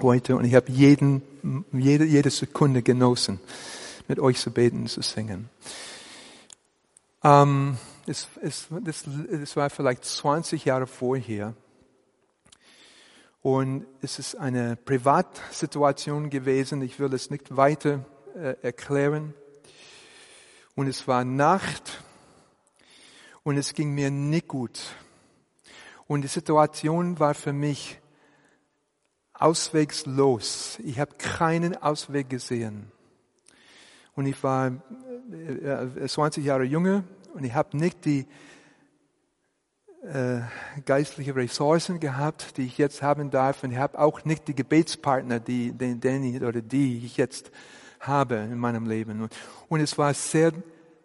heute 0.01 0.37
und 0.37 0.45
ich 0.45 0.55
habe 0.55 0.71
jeden, 0.71 1.23
jede, 1.73 2.05
jede 2.05 2.31
Sekunde 2.31 2.83
genossen, 2.83 3.41
mit 4.09 4.19
euch 4.19 4.39
zu 4.39 4.51
beten 4.51 4.87
zu 4.87 5.03
singen. 5.03 5.49
Ähm, 7.23 7.77
es, 8.07 8.29
es, 8.41 8.67
das, 8.83 9.05
es 9.07 9.57
war 9.57 9.71
vielleicht 9.71 10.05
20 10.05 10.65
Jahre 10.65 10.87
vorher 10.87 11.55
und 13.43 13.87
es 14.01 14.21
ist 14.21 14.37
eine 14.37 14.77
Privatsituation 14.77 16.31
gewesen. 16.31 16.81
Ich 16.81 17.01
will 17.01 17.13
es 17.13 17.29
nicht 17.29 17.57
weiter 17.57 18.05
äh, 18.37 18.55
erklären. 18.63 19.35
Und 20.77 20.87
es 20.87 21.09
war 21.09 21.25
Nacht 21.25 22.03
und 23.43 23.57
es 23.57 23.75
ging 23.75 23.95
mir 23.95 24.11
nicht 24.13 24.47
gut. 24.47 24.81
Und 26.07 26.23
die 26.23 26.29
Situation 26.29 27.19
war 27.19 27.35
für 27.35 27.53
mich 27.53 27.99
auswegslos. 29.43 30.79
Ich 30.85 31.01
habe 31.01 31.15
keinen 31.19 31.77
Ausweg 31.77 32.31
gesehen. 32.31 32.93
Und 34.15 34.27
ich 34.27 34.43
war 34.43 34.73
20 36.07 36.45
äh, 36.45 36.47
Jahre 36.47 36.65
jünger 36.65 37.03
und 37.35 37.45
ich 37.45 37.53
habe 37.55 37.77
nicht 37.77 38.05
die 38.05 38.27
äh, 40.03 40.41
geistliche 40.85 41.35
Ressourcen 41.35 41.99
gehabt, 41.99 42.57
die 42.57 42.67
ich 42.67 42.79
jetzt 42.79 43.03
haben 43.03 43.31
darf. 43.31 43.65
Und 43.65 43.73
ich 43.73 43.79
habe 43.79 43.99
auch 43.99 44.25
nicht 44.25 44.47
die 44.47 44.55
Gebetspartner, 44.55 45.41
die, 45.41 45.73
den, 45.73 46.01
den 46.01 46.45
oder 46.45 46.61
die 46.61 47.05
ich 47.05 47.17
jetzt 47.17 47.51
habe 48.01 48.37
in 48.37 48.59
meinem 48.59 48.87
Leben. 48.87 49.29
Und 49.69 49.81
es 49.81 49.99
war 49.99 50.15
sehr, 50.15 50.53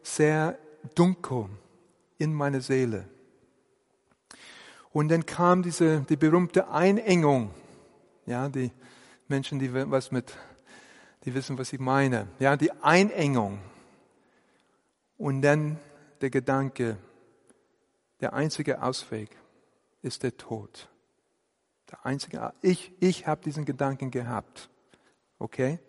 sehr 0.04 0.58
dunkel 0.95 1.45
in 2.17 2.34
meine 2.34 2.62
Seele. 2.62 3.06
Und 4.91 5.10
dann 5.10 5.26
kam 5.26 5.63
diese, 5.63 6.02
die 6.02 6.17
berühmte 6.17 6.69
Einengung. 6.69 7.52
Ja, 8.28 8.50
die 8.50 8.72
Menschen, 9.30 9.58
die 9.58 9.74
was 9.74 10.12
mit, 10.12 10.34
die 11.24 11.34
wissen, 11.34 11.58
was 11.58 11.72
ich 11.72 11.80
meine. 11.80 12.28
Ja, 12.40 12.58
die 12.58 12.72
Einengung. 12.84 13.60
Und 15.18 15.42
dann 15.42 15.80
der 16.20 16.30
Gedanke, 16.30 16.98
der 18.20 18.34
einzige 18.34 18.84
Ausweg 18.84 19.30
ist 20.02 20.24
der 20.24 20.36
Tod. 20.36 20.90
Der 21.90 22.06
einzige, 22.06 22.54
ich, 22.62 22.92
ich 23.00 23.28
habe 23.28 23.42
diesen 23.42 23.63
Gedanken 23.63 24.12
gehabt. 24.12 24.70
Okay? 25.40 25.80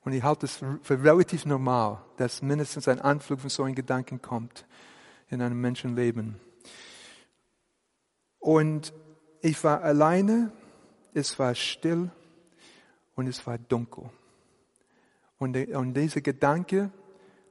Und 0.00 0.14
ich 0.14 0.22
halte 0.22 0.46
es 0.46 0.56
für 0.56 1.04
relativ 1.04 1.44
normal, 1.44 2.02
dass 2.16 2.40
mindestens 2.40 2.88
ein 2.88 3.02
Anflug 3.02 3.40
von 3.40 3.50
so 3.50 3.64
einem 3.64 3.74
Gedanken 3.74 4.22
kommt 4.22 4.64
in 5.28 5.42
einem 5.42 5.60
Menschenleben. 5.60 6.40
Und 8.38 8.94
ich 9.42 9.62
war 9.62 9.82
alleine, 9.82 10.52
es 11.16 11.38
war 11.38 11.54
still 11.54 12.10
und 13.14 13.26
es 13.26 13.46
war 13.46 13.56
dunkel. 13.56 14.04
Und, 15.38 15.54
der, 15.54 15.78
und 15.78 15.94
dieser 15.94 16.20
Gedanke, 16.20 16.90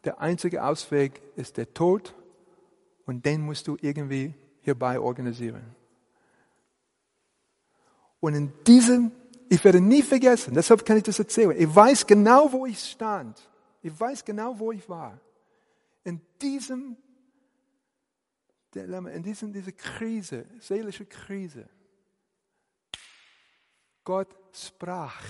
der 0.04 0.22
einzige 0.22 0.64
Ausweg 0.64 1.20
ist 1.36 1.58
der 1.58 1.74
Tod 1.74 2.14
und 3.08 3.26
den 3.26 3.42
musst 3.42 3.68
du 3.68 3.76
irgendwie 3.82 4.36
hierbei 4.62 5.00
organisieren. 5.00 5.64
Und 8.20 8.36
in 8.36 8.54
diesem, 8.68 9.12
ich 9.50 9.64
werde 9.64 9.82
nie 9.82 10.04
vergessen, 10.04 10.54
deshalb 10.54 10.86
kann 10.86 10.98
ich 10.98 11.04
das 11.04 11.18
erzählen. 11.18 11.56
Ich 11.58 11.76
weiß 11.76 12.06
genau, 12.06 12.52
wo 12.52 12.68
ich 12.68 12.80
stand. 12.80 13.50
Ich 13.82 14.00
weiß 14.00 14.24
genau, 14.24 14.60
wo 14.60 14.72
ich 14.72 14.88
war. 14.88 15.20
In 16.04 16.22
diesem 16.40 16.98
Dilemma, 18.76 19.10
in 19.10 19.24
diesem, 19.24 19.52
diese 19.52 19.72
Krise, 19.72 20.46
seelische 20.60 21.06
Krise. 21.06 21.68
Gott 24.06 24.30
sprach. 24.54 25.22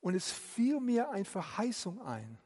Und 0.00 0.14
es 0.14 0.32
fiel 0.32 0.80
mir 0.80 1.10
eine 1.10 1.24
Verheißung 1.24 2.02
ein. 2.02 2.38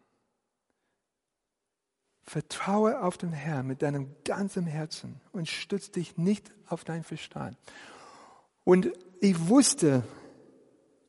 Vertraue 2.24 3.02
auf 3.02 3.16
den 3.16 3.32
Herrn 3.32 3.66
mit 3.66 3.82
deinem 3.82 4.14
ganzen 4.24 4.66
Herzen 4.66 5.20
und 5.32 5.48
stütze 5.48 5.92
dich 5.92 6.16
nicht 6.16 6.52
auf 6.66 6.84
deinen 6.84 7.04
Verstand. 7.04 7.56
Und 8.64 8.92
ich 9.20 9.48
wusste, 9.48 10.04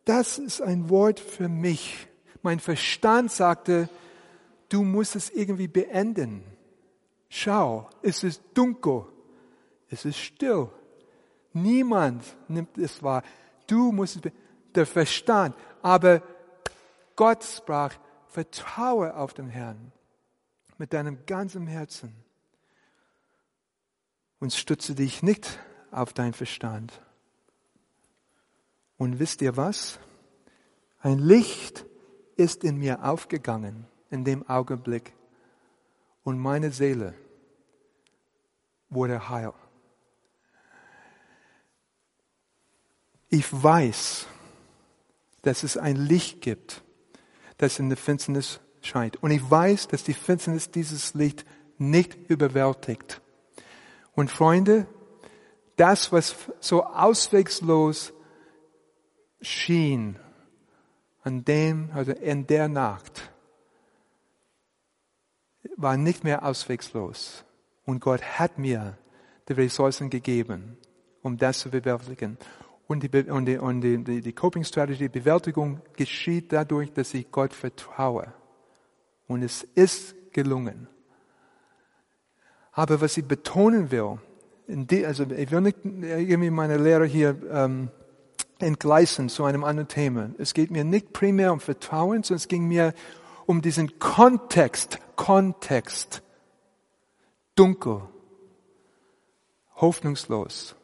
das 0.06 0.38
ist 0.38 0.62
ein 0.62 0.90
Wort 0.90 1.20
für 1.20 1.50
mich. 1.50 2.08
Mein 2.42 2.60
Verstand 2.60 3.32
sagte, 3.32 3.90
du 4.70 4.84
musst 4.84 5.16
es 5.16 5.30
irgendwie 5.30 5.68
beenden. 5.68 6.44
Schau, 7.30 7.90
es 8.02 8.24
ist 8.24 8.42
dunkel, 8.54 9.06
es 9.90 10.06
ist 10.06 10.18
still. 10.18 10.70
Niemand 11.54 12.24
nimmt 12.48 12.78
es 12.78 13.02
wahr. 13.02 13.24
Du 13.68 13.92
musst. 13.92 14.20
Der 14.76 14.88
Verstand. 14.88 15.56
Aber 15.84 16.24
Gott 17.16 17.44
sprach, 17.44 17.94
vertraue 18.28 19.16
auf 19.16 19.34
den 19.36 19.48
Herrn 19.48 19.92
mit 20.80 20.94
deinem 20.94 21.26
ganzen 21.28 21.68
Herzen 21.68 22.14
und 24.40 24.52
stütze 24.52 24.96
dich 24.96 25.22
nicht 25.22 25.60
auf 25.92 26.12
deinen 26.14 26.34
Verstand. 26.34 26.92
Und 28.98 29.20
wisst 29.20 29.42
ihr 29.42 29.56
was? 29.56 30.00
Ein 31.00 31.20
Licht 31.20 31.86
ist 32.36 32.64
in 32.64 32.78
mir 32.78 33.04
aufgegangen 33.04 33.86
in 34.10 34.24
dem 34.26 34.48
Augenblick 34.50 35.14
und 36.24 36.40
meine 36.40 36.72
Seele 36.72 37.14
wurde 38.90 39.30
heil. 39.30 39.54
Ich 43.34 43.52
weiß, 43.52 44.28
dass 45.42 45.64
es 45.64 45.76
ein 45.76 45.96
Licht 45.96 46.40
gibt, 46.42 46.84
das 47.58 47.80
in 47.80 47.90
der 47.90 47.98
Finsternis 47.98 48.60
scheint. 48.84 49.24
Und 49.24 49.32
ich 49.32 49.42
weiß, 49.50 49.88
dass 49.88 50.04
die 50.04 50.14
Finsternis 50.14 50.70
dieses 50.70 51.16
Licht 51.16 51.44
nicht 51.80 52.16
überwältigt. 52.30 53.22
Und 54.14 54.30
Freunde, 54.30 54.86
das, 55.78 56.12
was 56.12 56.36
so 56.60 56.84
auswegslos 56.84 58.14
schien, 59.42 60.20
an 61.24 61.44
dem, 61.44 61.90
also 61.92 62.12
in 62.12 62.46
der 62.46 62.68
Nacht, 62.68 63.32
war 65.76 65.98
nicht 65.98 66.24
mehr 66.24 66.46
auswegslos. 66.46 67.44
Und 67.84 68.00
Gott 68.00 68.22
hat 68.22 68.60
mir 68.60 68.96
die 69.50 69.54
Ressourcen 69.54 70.12
gegeben, 70.12 70.78
um 71.24 71.36
das 71.40 71.62
zu 71.62 71.72
bewältigen. 71.72 72.38
Und 72.88 73.04
die, 73.04 73.30
und 73.30 73.46
die, 73.46 73.58
und 73.58 73.82
die, 73.82 74.04
die, 74.04 74.22
die 74.22 74.34
Coping 74.34 74.64
Strategy, 74.64 75.10
die 75.10 75.20
Bewältigung 75.20 75.82
geschieht 75.96 76.52
dadurch, 76.52 76.92
dass 76.92 77.14
ich 77.14 77.32
Gott 77.32 77.54
vertraue. 77.54 78.34
Und 79.28 79.42
es 79.42 79.64
ist 79.64 80.16
gelungen. 80.34 80.88
Aber 82.74 83.00
was 83.02 83.18
ich 83.18 83.26
betonen 83.26 83.92
will, 83.92 84.20
die, 84.68 85.06
also 85.06 85.24
ich 85.24 85.52
will 85.52 85.62
nicht 85.62 85.78
irgendwie 85.84 86.50
meine 86.50 86.78
Lehre 86.78 87.06
hier 87.06 87.36
ähm, 87.52 87.90
entgleisen 88.60 89.30
zu 89.30 89.44
einem 89.46 89.64
anderen 89.64 89.88
Thema. 89.88 90.32
Es 90.38 90.54
geht 90.54 90.72
mir 90.72 90.84
nicht 90.84 91.14
primär 91.14 91.54
um 91.54 91.60
Vertrauen, 91.60 92.24
sondern 92.24 92.38
es 92.38 92.48
ging 92.48 92.68
mir 92.68 92.94
um 93.46 93.62
diesen 93.62 94.00
Kontext, 94.00 95.00
Kontext. 95.16 96.24
Dunkel, 97.56 98.02
hoffnungslos, 99.76 100.76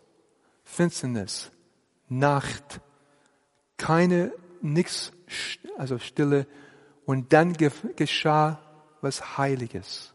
Finsternis, 0.64 1.52
Nacht, 2.10 2.82
keine, 3.78 4.34
nichts, 4.62 5.12
also 5.78 6.00
Stille. 6.00 6.48
Und 7.06 7.34
dann 7.34 7.54
geschah 7.54 8.60
was 9.02 9.38
Heiliges. 9.38 10.14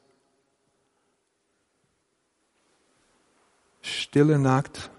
Stille 3.81 4.39
Nacht, 4.39 4.91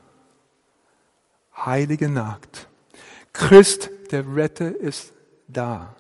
heilige 1.56 2.10
Nacht. 2.10 2.68
Christ, 3.34 3.90
der 4.12 4.36
Retter, 4.36 4.76
ist 4.76 5.14
da. 5.48 5.96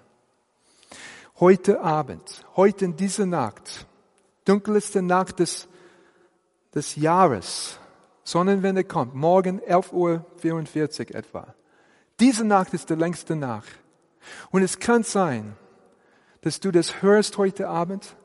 Heute 1.39 1.81
Abend, 1.81 2.45
heute 2.55 2.85
in 2.85 2.95
dieser 2.95 3.25
Nacht, 3.25 3.85
dunkelste 4.45 5.01
Nacht 5.01 5.39
des, 5.39 5.67
des 6.73 6.95
Jahres, 6.95 7.79
Sonnenwende 8.25 8.83
kommt, 8.83 9.13
morgen 9.13 9.61
11.44 9.61 11.11
Uhr 11.11 11.15
etwa. 11.15 11.55
Diese 12.19 12.43
Nacht 12.43 12.73
ist 12.73 12.89
die 12.89 12.95
längste 12.95 13.35
Nacht. 13.35 13.69
Und 14.49 14.63
es 14.63 14.79
kann 14.79 15.03
sein, 15.03 15.55
dass 16.41 16.59
du 16.59 16.71
das 16.71 17.03
hörst 17.03 17.37
heute 17.37 17.69
Abend 17.69 18.17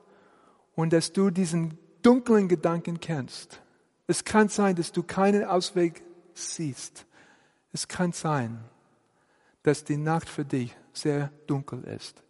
und 0.74 0.94
dass 0.94 1.12
du 1.12 1.28
diesen 1.30 1.78
dunklen 2.00 2.48
Gedanken 2.48 2.98
kennst. 2.98 3.60
Es 4.06 4.24
kann 4.24 4.48
sein, 4.48 4.74
dass 4.74 4.90
du 4.90 5.02
keinen 5.02 5.44
Ausweg 5.44 6.02
siehst. 6.32 7.04
Es 7.74 7.86
kann 7.86 8.12
sein, 8.12 8.58
dass 9.62 9.84
die 9.84 9.98
Nacht 9.98 10.30
für 10.30 10.46
dich 10.46 10.74
sehr 10.94 11.30
dunkel 11.46 11.84
ist. 11.84 12.22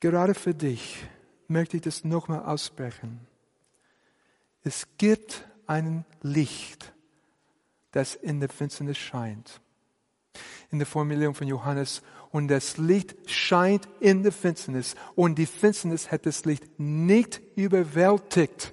Gerade 0.00 0.34
für 0.34 0.54
dich 0.54 1.06
möchte 1.46 1.76
ich 1.76 1.84
das 1.84 2.02
nochmal 2.02 2.42
aussprechen. 2.42 3.20
Es 4.64 4.88
gibt 4.98 5.46
ein 5.72 6.04
Licht, 6.20 6.92
das 7.92 8.14
in 8.14 8.40
der 8.40 8.50
Finsternis 8.50 8.98
scheint. 8.98 9.60
In 10.70 10.78
der 10.78 10.86
Formulierung 10.86 11.34
von 11.34 11.48
Johannes, 11.48 12.02
und 12.30 12.48
das 12.48 12.78
Licht 12.78 13.14
scheint 13.30 13.86
in 14.00 14.22
der 14.22 14.32
Finsternis 14.32 14.94
und 15.14 15.36
die 15.36 15.46
Finsternis 15.46 16.10
hat 16.10 16.24
das 16.24 16.46
Licht 16.46 16.64
nicht 16.78 17.42
überwältigt. 17.56 18.72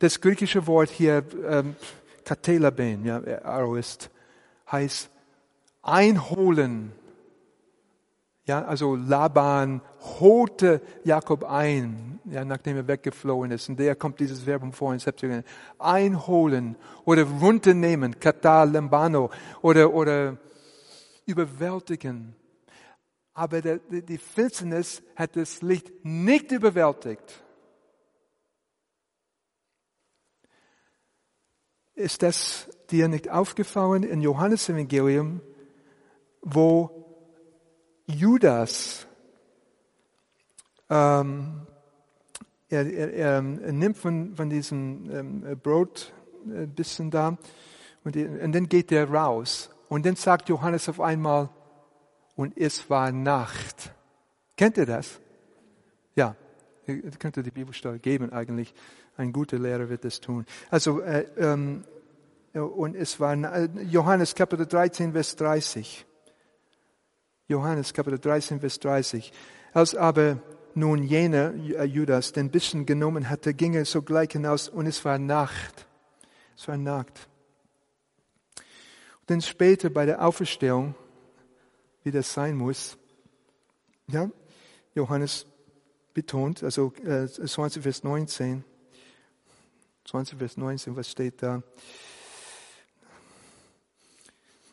Das 0.00 0.20
griechische 0.20 0.66
Wort 0.66 0.90
hier, 0.90 1.24
ähm, 1.48 1.76
Katelaben, 2.24 3.04
ja, 3.04 3.22
heißt 4.70 5.10
einholen. 5.82 6.92
Ja, 8.48 8.64
also 8.64 8.96
Laban 8.96 9.82
holte 10.20 10.80
Jakob 11.04 11.44
ein, 11.44 12.18
ja, 12.24 12.46
nachdem 12.46 12.78
er 12.78 12.88
weggeflohen 12.88 13.50
ist. 13.50 13.68
Und 13.68 13.78
der 13.78 13.94
kommt 13.94 14.20
dieses 14.20 14.46
Verbum 14.46 14.72
vor 14.72 14.94
in 14.94 14.98
Septuagint. 14.98 15.44
Einholen 15.78 16.74
oder 17.04 17.24
runternehmen, 17.24 18.18
kata 18.18 18.62
lambano, 18.62 19.28
oder, 19.60 19.92
oder 19.92 20.38
überwältigen. 21.26 22.34
Aber 23.34 23.60
der, 23.60 23.80
die 23.90 24.16
Finsternis 24.16 25.02
hat 25.14 25.36
das 25.36 25.60
Licht 25.60 25.92
nicht 26.02 26.50
überwältigt. 26.50 27.44
Ist 31.94 32.22
das 32.22 32.70
dir 32.88 33.08
nicht 33.08 33.28
aufgefallen 33.28 34.04
in 34.04 34.22
Johannes 34.22 34.70
Evangelium, 34.70 35.42
wo 36.40 36.97
Judas 38.08 39.06
ähm, 40.90 41.66
er, 42.70 42.86
er, 42.86 43.12
er, 43.12 43.42
nimmt 43.42 43.96
von, 43.96 44.34
von 44.34 44.50
diesem 44.50 45.10
ähm, 45.10 45.60
Brot 45.62 46.12
ein 46.44 46.64
äh, 46.64 46.66
bisschen 46.66 47.10
da 47.10 47.36
und, 48.04 48.16
und 48.16 48.52
dann 48.52 48.68
geht 48.68 48.92
er 48.92 49.10
raus. 49.10 49.70
Und 49.88 50.04
dann 50.04 50.16
sagt 50.16 50.48
Johannes 50.48 50.88
auf 50.88 51.00
einmal, 51.00 51.48
und 52.36 52.56
es 52.56 52.88
war 52.88 53.10
Nacht. 53.10 53.92
Kennt 54.56 54.76
ihr 54.76 54.86
das? 54.86 55.18
Ja, 56.14 56.36
ihr 56.86 57.10
könnt 57.18 57.36
die 57.36 57.50
Bibelstelle 57.50 57.98
geben 57.98 58.32
eigentlich. 58.32 58.74
Ein 59.16 59.32
guter 59.32 59.58
Lehrer 59.58 59.88
wird 59.88 60.04
das 60.04 60.20
tun. 60.20 60.46
Also, 60.70 61.00
äh, 61.00 61.26
ähm, 61.36 61.84
und 62.52 62.96
es 62.96 63.18
war 63.18 63.34
Johannes 63.90 64.34
Kapitel 64.34 64.66
13, 64.66 65.12
Vers 65.12 65.36
30. 65.36 66.06
Johannes 67.48 67.94
Kapitel 67.94 68.18
13, 68.18 68.60
Vers 68.60 68.78
30. 68.78 69.32
Als 69.72 69.94
aber 69.94 70.38
nun 70.74 71.02
jener 71.02 71.54
äh, 71.54 71.84
Judas 71.84 72.32
den 72.32 72.50
Bissen 72.50 72.84
genommen 72.84 73.30
hatte, 73.30 73.54
ging 73.54 73.72
er 73.72 73.86
sogleich 73.86 74.32
hinaus 74.32 74.68
und 74.68 74.86
es 74.86 75.02
war 75.04 75.18
Nacht. 75.18 75.86
Es 76.54 76.68
war 76.68 76.76
nackt. 76.76 77.26
Und 79.20 79.30
dann 79.30 79.40
später 79.40 79.88
bei 79.88 80.04
der 80.04 80.24
Auferstehung, 80.24 80.94
wie 82.02 82.10
das 82.10 82.32
sein 82.32 82.54
muss, 82.54 82.98
ja, 84.08 84.30
Johannes 84.94 85.46
betont, 86.12 86.62
also 86.62 86.92
äh, 87.04 87.26
20 87.26 87.82
Vers 87.82 88.04
19, 88.04 88.62
20 90.04 90.38
Vers 90.38 90.56
19, 90.58 90.96
was 90.96 91.10
steht 91.10 91.42
da? 91.42 91.62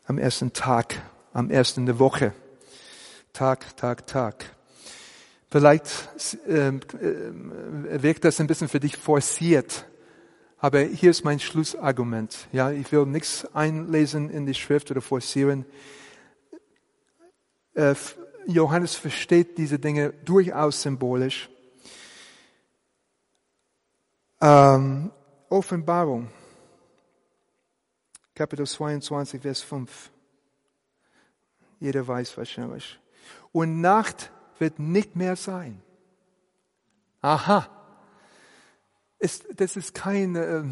Am 0.08 0.18
ersten 0.18 0.52
Tag, 0.52 1.02
am 1.32 1.50
ersten 1.50 1.86
der 1.86 2.00
Woche. 2.00 2.34
Tag, 3.36 3.76
Tag, 3.76 4.08
Tag. 4.08 4.46
Vielleicht 5.52 5.90
äh, 6.48 6.70
äh, 6.70 8.02
wirkt 8.02 8.24
das 8.24 8.40
ein 8.40 8.48
bisschen 8.48 8.70
für 8.70 8.80
dich 8.80 8.96
forciert, 8.96 9.86
aber 10.58 10.80
hier 10.80 11.12
ist 11.12 11.26
mein 11.26 11.42
Schlussargument. 11.42 12.48
Ja, 12.54 12.72
ich 12.72 12.90
will 12.94 13.06
nichts 13.06 13.46
einlesen 13.54 14.30
in 14.30 14.46
die 14.46 14.54
Schrift 14.54 14.90
oder 14.90 15.02
forcieren. 15.02 15.66
Äh, 17.74 17.96
Johannes 18.48 18.96
versteht 18.96 19.58
diese 19.58 19.80
Dinge 19.80 20.14
durchaus 20.24 20.82
symbolisch. 20.82 21.50
Ähm, 24.40 25.12
Offenbarung, 25.50 26.30
Kapitel 28.34 28.66
22, 28.66 29.42
Vers 29.42 29.62
5. 29.62 30.10
Jeder 31.82 32.08
weiß 32.08 32.38
wahrscheinlich. 32.38 32.98
Und 33.56 33.80
Nacht 33.80 34.34
wird 34.60 34.80
nicht 34.80 35.16
mehr 35.16 35.38
sein. 35.38 35.82
Aha. 37.22 37.66
Ist, 39.18 39.46
das 39.56 39.78
ist 39.78 39.94
keine 39.94 40.40
äh, 40.44 40.64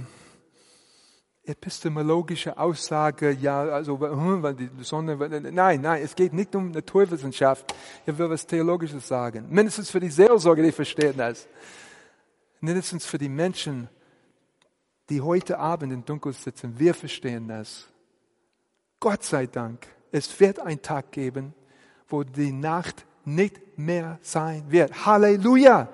epistemologische 1.49 2.57
Aussage, 2.57 3.31
ja, 3.31 3.61
also, 3.61 4.01
hm, 4.01 4.69
Sonne, 4.81 5.15
nein, 5.15 5.79
nein, 5.79 6.01
es 6.03 6.13
geht 6.13 6.33
nicht 6.33 6.53
um 6.57 6.71
Naturwissenschaft. 6.71 7.73
Ich 8.05 8.17
will 8.17 8.29
was 8.29 8.45
Theologisches 8.45 9.07
sagen. 9.07 9.45
Mindestens 9.49 9.89
für 9.89 10.01
die 10.01 10.09
Seelsorge, 10.09 10.61
die 10.61 10.73
verstehen 10.73 11.15
das. 11.15 11.47
Mindestens 12.59 13.05
für 13.05 13.17
die 13.17 13.29
Menschen, 13.29 13.87
die 15.09 15.21
heute 15.21 15.57
Abend 15.57 15.93
im 15.93 16.03
Dunkel 16.03 16.33
sitzen, 16.33 16.77
wir 16.77 16.93
verstehen 16.93 17.47
das. 17.47 17.87
Gott 18.99 19.23
sei 19.23 19.47
Dank, 19.47 19.87
es 20.11 20.37
wird 20.41 20.59
ein 20.59 20.81
Tag 20.81 21.13
geben, 21.13 21.53
wo 22.13 22.23
die 22.23 22.51
Nacht 22.51 23.07
nicht 23.25 23.75
mehr 23.75 24.19
sein 24.21 24.71
wird. 24.71 25.07
Halleluja! 25.07 25.89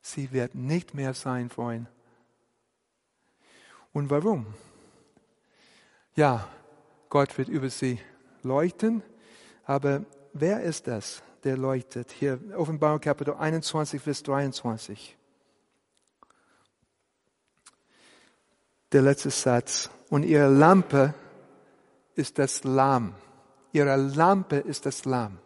Sie 0.00 0.32
wird 0.32 0.54
nicht 0.54 0.94
mehr 0.94 1.12
sein, 1.12 1.50
Freunde. 1.50 1.90
Und 3.92 4.08
warum? 4.08 4.46
Ja, 6.14 6.48
Gott 7.10 7.36
wird 7.36 7.50
über 7.50 7.68
sie 7.68 8.00
leuchten, 8.42 9.02
aber 9.66 10.06
wer 10.32 10.62
ist 10.62 10.86
das, 10.86 11.22
der 11.44 11.58
leuchtet? 11.58 12.12
Hier, 12.12 12.40
Offenbarung 12.56 12.98
Kapitel 12.98 13.34
21, 13.34 14.00
Vers 14.00 14.22
23. 14.22 15.18
Der 18.90 19.02
letzte 19.02 19.28
Satz. 19.28 19.90
Und 20.08 20.22
ihre 20.22 20.48
Lampe 20.48 21.12
ist 22.14 22.38
das 22.38 22.64
Lamm. 22.64 23.14
Ihre 23.72 23.96
Lampe 23.96 24.56
ist 24.56 24.86
das 24.86 25.04
Lamm. 25.04 25.38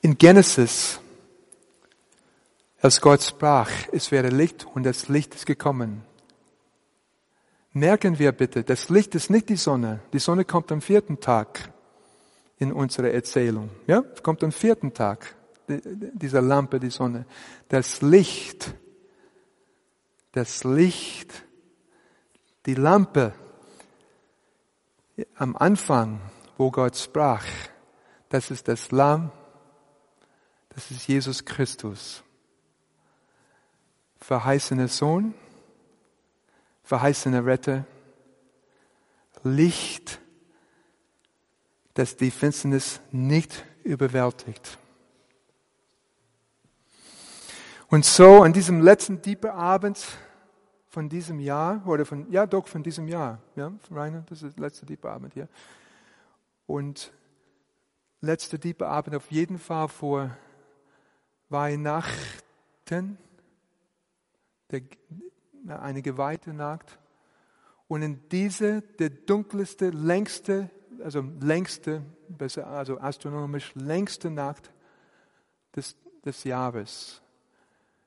In 0.00 0.18
Genesis, 0.18 0.98
als 2.80 3.00
Gott 3.00 3.22
sprach, 3.22 3.70
es 3.92 4.10
wäre 4.10 4.28
Licht 4.28 4.66
und 4.74 4.82
das 4.82 5.08
Licht 5.08 5.34
ist 5.34 5.46
gekommen. 5.46 6.02
Merken 7.72 8.18
wir 8.18 8.32
bitte, 8.32 8.64
das 8.64 8.88
Licht 8.88 9.14
ist 9.14 9.30
nicht 9.30 9.48
die 9.48 9.56
Sonne. 9.56 10.00
Die 10.12 10.18
Sonne 10.18 10.44
kommt 10.44 10.72
am 10.72 10.80
vierten 10.80 11.20
Tag 11.20 11.72
in 12.58 12.72
unserer 12.72 13.10
Erzählung. 13.10 13.70
Ja, 13.86 14.02
kommt 14.22 14.42
am 14.42 14.52
vierten 14.52 14.92
Tag, 14.92 15.34
dieser 15.68 16.42
Lampe, 16.42 16.80
die 16.80 16.90
Sonne. 16.90 17.24
Das 17.68 18.02
Licht, 18.02 18.74
das 20.32 20.64
Licht, 20.64 21.44
die 22.66 22.74
Lampe 22.74 23.34
am 25.36 25.56
Anfang, 25.56 26.20
wo 26.56 26.70
Gott 26.70 26.96
sprach, 26.96 27.44
das 28.28 28.50
ist 28.50 28.68
das 28.68 28.90
Lamm 28.90 29.30
das 30.74 30.90
ist 30.90 31.06
Jesus 31.06 31.44
Christus. 31.44 32.22
Verheißener 34.18 34.88
Sohn, 34.88 35.34
verheißener 36.84 37.44
Retter, 37.44 37.84
Licht, 39.42 40.20
das 41.94 42.16
die 42.16 42.30
Finsternis 42.30 43.00
nicht 43.10 43.64
überwältigt. 43.82 44.78
Und 47.88 48.06
so 48.06 48.42
an 48.42 48.52
diesem 48.54 48.80
letzten 48.80 49.20
tiefen 49.20 49.50
Abend 49.50 49.98
von 50.92 51.08
diesem 51.08 51.40
Jahr, 51.40 51.82
oder 51.86 52.04
von, 52.04 52.30
ja 52.30 52.46
doch, 52.46 52.68
von 52.68 52.82
diesem 52.82 53.08
Jahr, 53.08 53.38
ja, 53.56 53.72
Rainer, 53.90 54.24
das 54.28 54.42
ist 54.42 54.58
der 54.58 54.64
letzte 54.64 54.84
tiefe 54.84 55.08
Abend 55.08 55.32
hier. 55.32 55.48
Und 56.66 57.14
letzte 58.20 58.60
tiefe 58.60 58.86
Abend 58.86 59.16
auf 59.16 59.30
jeden 59.30 59.58
Fall 59.58 59.88
vor 59.88 60.36
Weihnachten, 61.48 63.16
der, 64.70 64.82
eine 65.66 66.02
geweihte 66.02 66.52
Nacht. 66.52 66.98
Und 67.88 68.02
in 68.02 68.28
diese, 68.28 68.82
der 68.82 69.08
dunkelste, 69.08 69.88
längste, 69.88 70.68
also 71.02 71.24
längste, 71.40 72.02
besser, 72.28 72.66
also 72.66 73.00
astronomisch 73.00 73.74
längste 73.74 74.30
Nacht 74.30 74.70
des, 75.74 75.96
des 76.22 76.44
Jahres. 76.44 77.22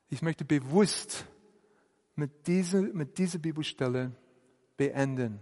Ich 0.08 0.22
möchte 0.22 0.46
bewusst 0.46 1.26
mit 2.16 2.48
dieser, 2.48 2.82
mit 2.82 3.18
dieser 3.18 3.40
Bibelstelle 3.40 4.12
beenden. 4.78 5.40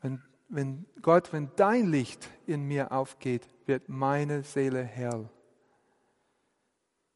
Wenn, 0.00 0.22
wenn 0.48 0.86
Gott, 1.02 1.32
wenn 1.32 1.50
dein 1.56 1.90
Licht 1.90 2.30
in 2.46 2.62
mir 2.66 2.92
aufgeht, 2.92 3.46
wird 3.66 3.88
meine 3.88 4.42
Seele 4.42 4.82
hell. 4.82 5.28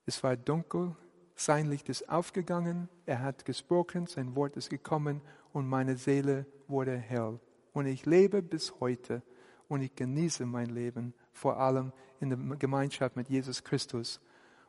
Es 0.06 0.22
war 0.22 0.36
dunkel, 0.36 0.94
sein 1.34 1.68
Licht 1.68 1.88
ist 1.88 2.08
aufgegangen, 2.08 2.88
er 3.06 3.22
hat 3.22 3.44
gesprochen, 3.44 4.06
sein 4.06 4.36
Wort 4.36 4.56
ist 4.56 4.70
gekommen 4.70 5.20
und 5.52 5.66
meine 5.66 5.96
Seele 5.96 6.46
wurde 6.68 6.96
hell. 6.96 7.40
Und 7.72 7.86
ich 7.86 8.06
lebe 8.06 8.42
bis 8.42 8.78
heute 8.80 9.22
und 9.68 9.82
ich 9.82 9.94
genieße 9.94 10.46
mein 10.46 10.70
Leben, 10.70 11.14
vor 11.32 11.58
allem 11.58 11.92
in 12.20 12.28
der 12.30 12.56
Gemeinschaft 12.56 13.16
mit 13.16 13.28
Jesus 13.28 13.64
Christus 13.64 14.20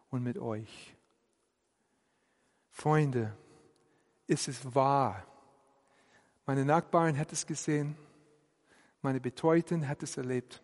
und 0.10 0.24
mit 0.24 0.38
euch. 0.38 0.95
Freunde, 2.76 3.34
ist 4.28 4.50
es 4.50 4.76
wahr? 4.76 5.26
Meine 6.46 6.66
Nachbarin 6.66 7.18
hat 7.18 7.32
es 7.32 7.48
gesehen, 7.48 7.96
meine 9.02 9.22
Betreuten 9.22 9.88
hat 9.88 10.04
es 10.04 10.18
erlebt 10.18 10.62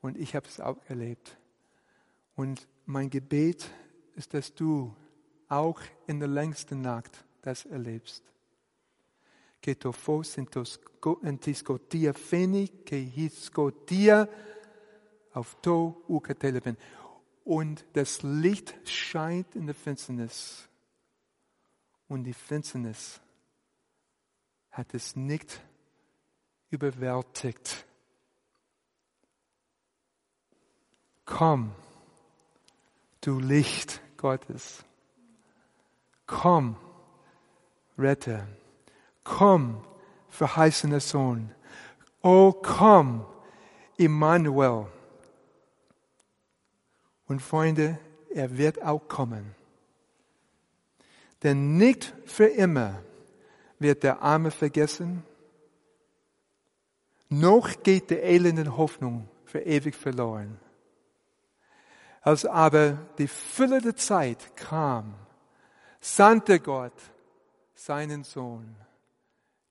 und 0.00 0.18
ich 0.18 0.34
habe 0.34 0.48
es 0.48 0.58
auch 0.58 0.78
erlebt. 0.88 1.38
Und 2.34 2.66
mein 2.86 3.08
Gebet 3.08 3.70
ist, 4.16 4.34
dass 4.34 4.52
du 4.52 4.96
auch 5.48 5.80
in 6.08 6.18
der 6.18 6.28
längsten 6.28 6.82
Nacht 6.82 7.24
das 7.42 7.66
erlebst. 7.66 8.24
Que 9.60 9.76
tu 9.76 9.92
fos 9.92 10.36
en 10.36 10.48
tis 11.38 11.64
gotia 11.64 12.12
feni, 12.14 12.66
que 12.66 12.96
his 12.96 13.52
gotia 13.52 14.28
auf 15.34 15.54
to 15.62 16.02
ukateleben. 16.08 16.76
Und 17.44 17.84
das 17.92 18.24
Licht 18.24 18.74
scheint 18.88 19.54
in 19.54 19.66
der 19.66 19.76
Finsternis. 19.76 20.68
Und 22.12 22.24
die 22.24 22.34
Finsternis 22.34 23.22
hat 24.70 24.92
es 24.92 25.16
nicht 25.16 25.62
überwältigt. 26.68 27.86
Komm 31.24 31.74
du 33.22 33.38
Licht 33.38 34.02
Gottes. 34.18 34.84
Komm, 36.26 36.76
Retter. 37.96 38.46
Komm, 39.24 39.82
verheißener 40.28 41.00
Sohn. 41.00 41.50
Oh, 42.20 42.52
komm, 42.52 43.24
Immanuel. 43.96 44.86
Und 47.26 47.40
Freunde, 47.40 47.98
er 48.34 48.58
wird 48.58 48.82
auch 48.82 49.08
kommen. 49.08 49.61
Denn 51.42 51.76
nicht 51.76 52.14
für 52.24 52.46
immer 52.46 53.02
wird 53.78 54.02
der 54.02 54.22
Arme 54.22 54.50
vergessen, 54.50 55.24
noch 57.28 57.82
geht 57.82 58.10
die 58.10 58.16
elende 58.16 58.76
Hoffnung 58.76 59.28
für 59.44 59.60
ewig 59.60 59.94
verloren. 59.94 60.60
Als 62.20 62.44
aber 62.44 62.98
die 63.18 63.26
Fülle 63.26 63.80
der 63.80 63.96
Zeit 63.96 64.54
kam, 64.54 65.14
sandte 66.00 66.60
Gott 66.60 66.92
seinen 67.74 68.22
Sohn, 68.22 68.76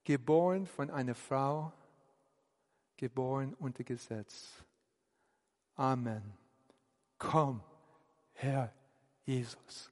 geboren 0.04 0.66
von 0.66 0.90
einer 0.90 1.14
Frau, 1.14 1.72
geboren 2.96 3.54
unter 3.54 3.84
Gesetz. 3.84 4.64
Amen. 5.76 6.22
Komm, 7.16 7.62
Herr 8.32 8.72
Jesus. 9.24 9.91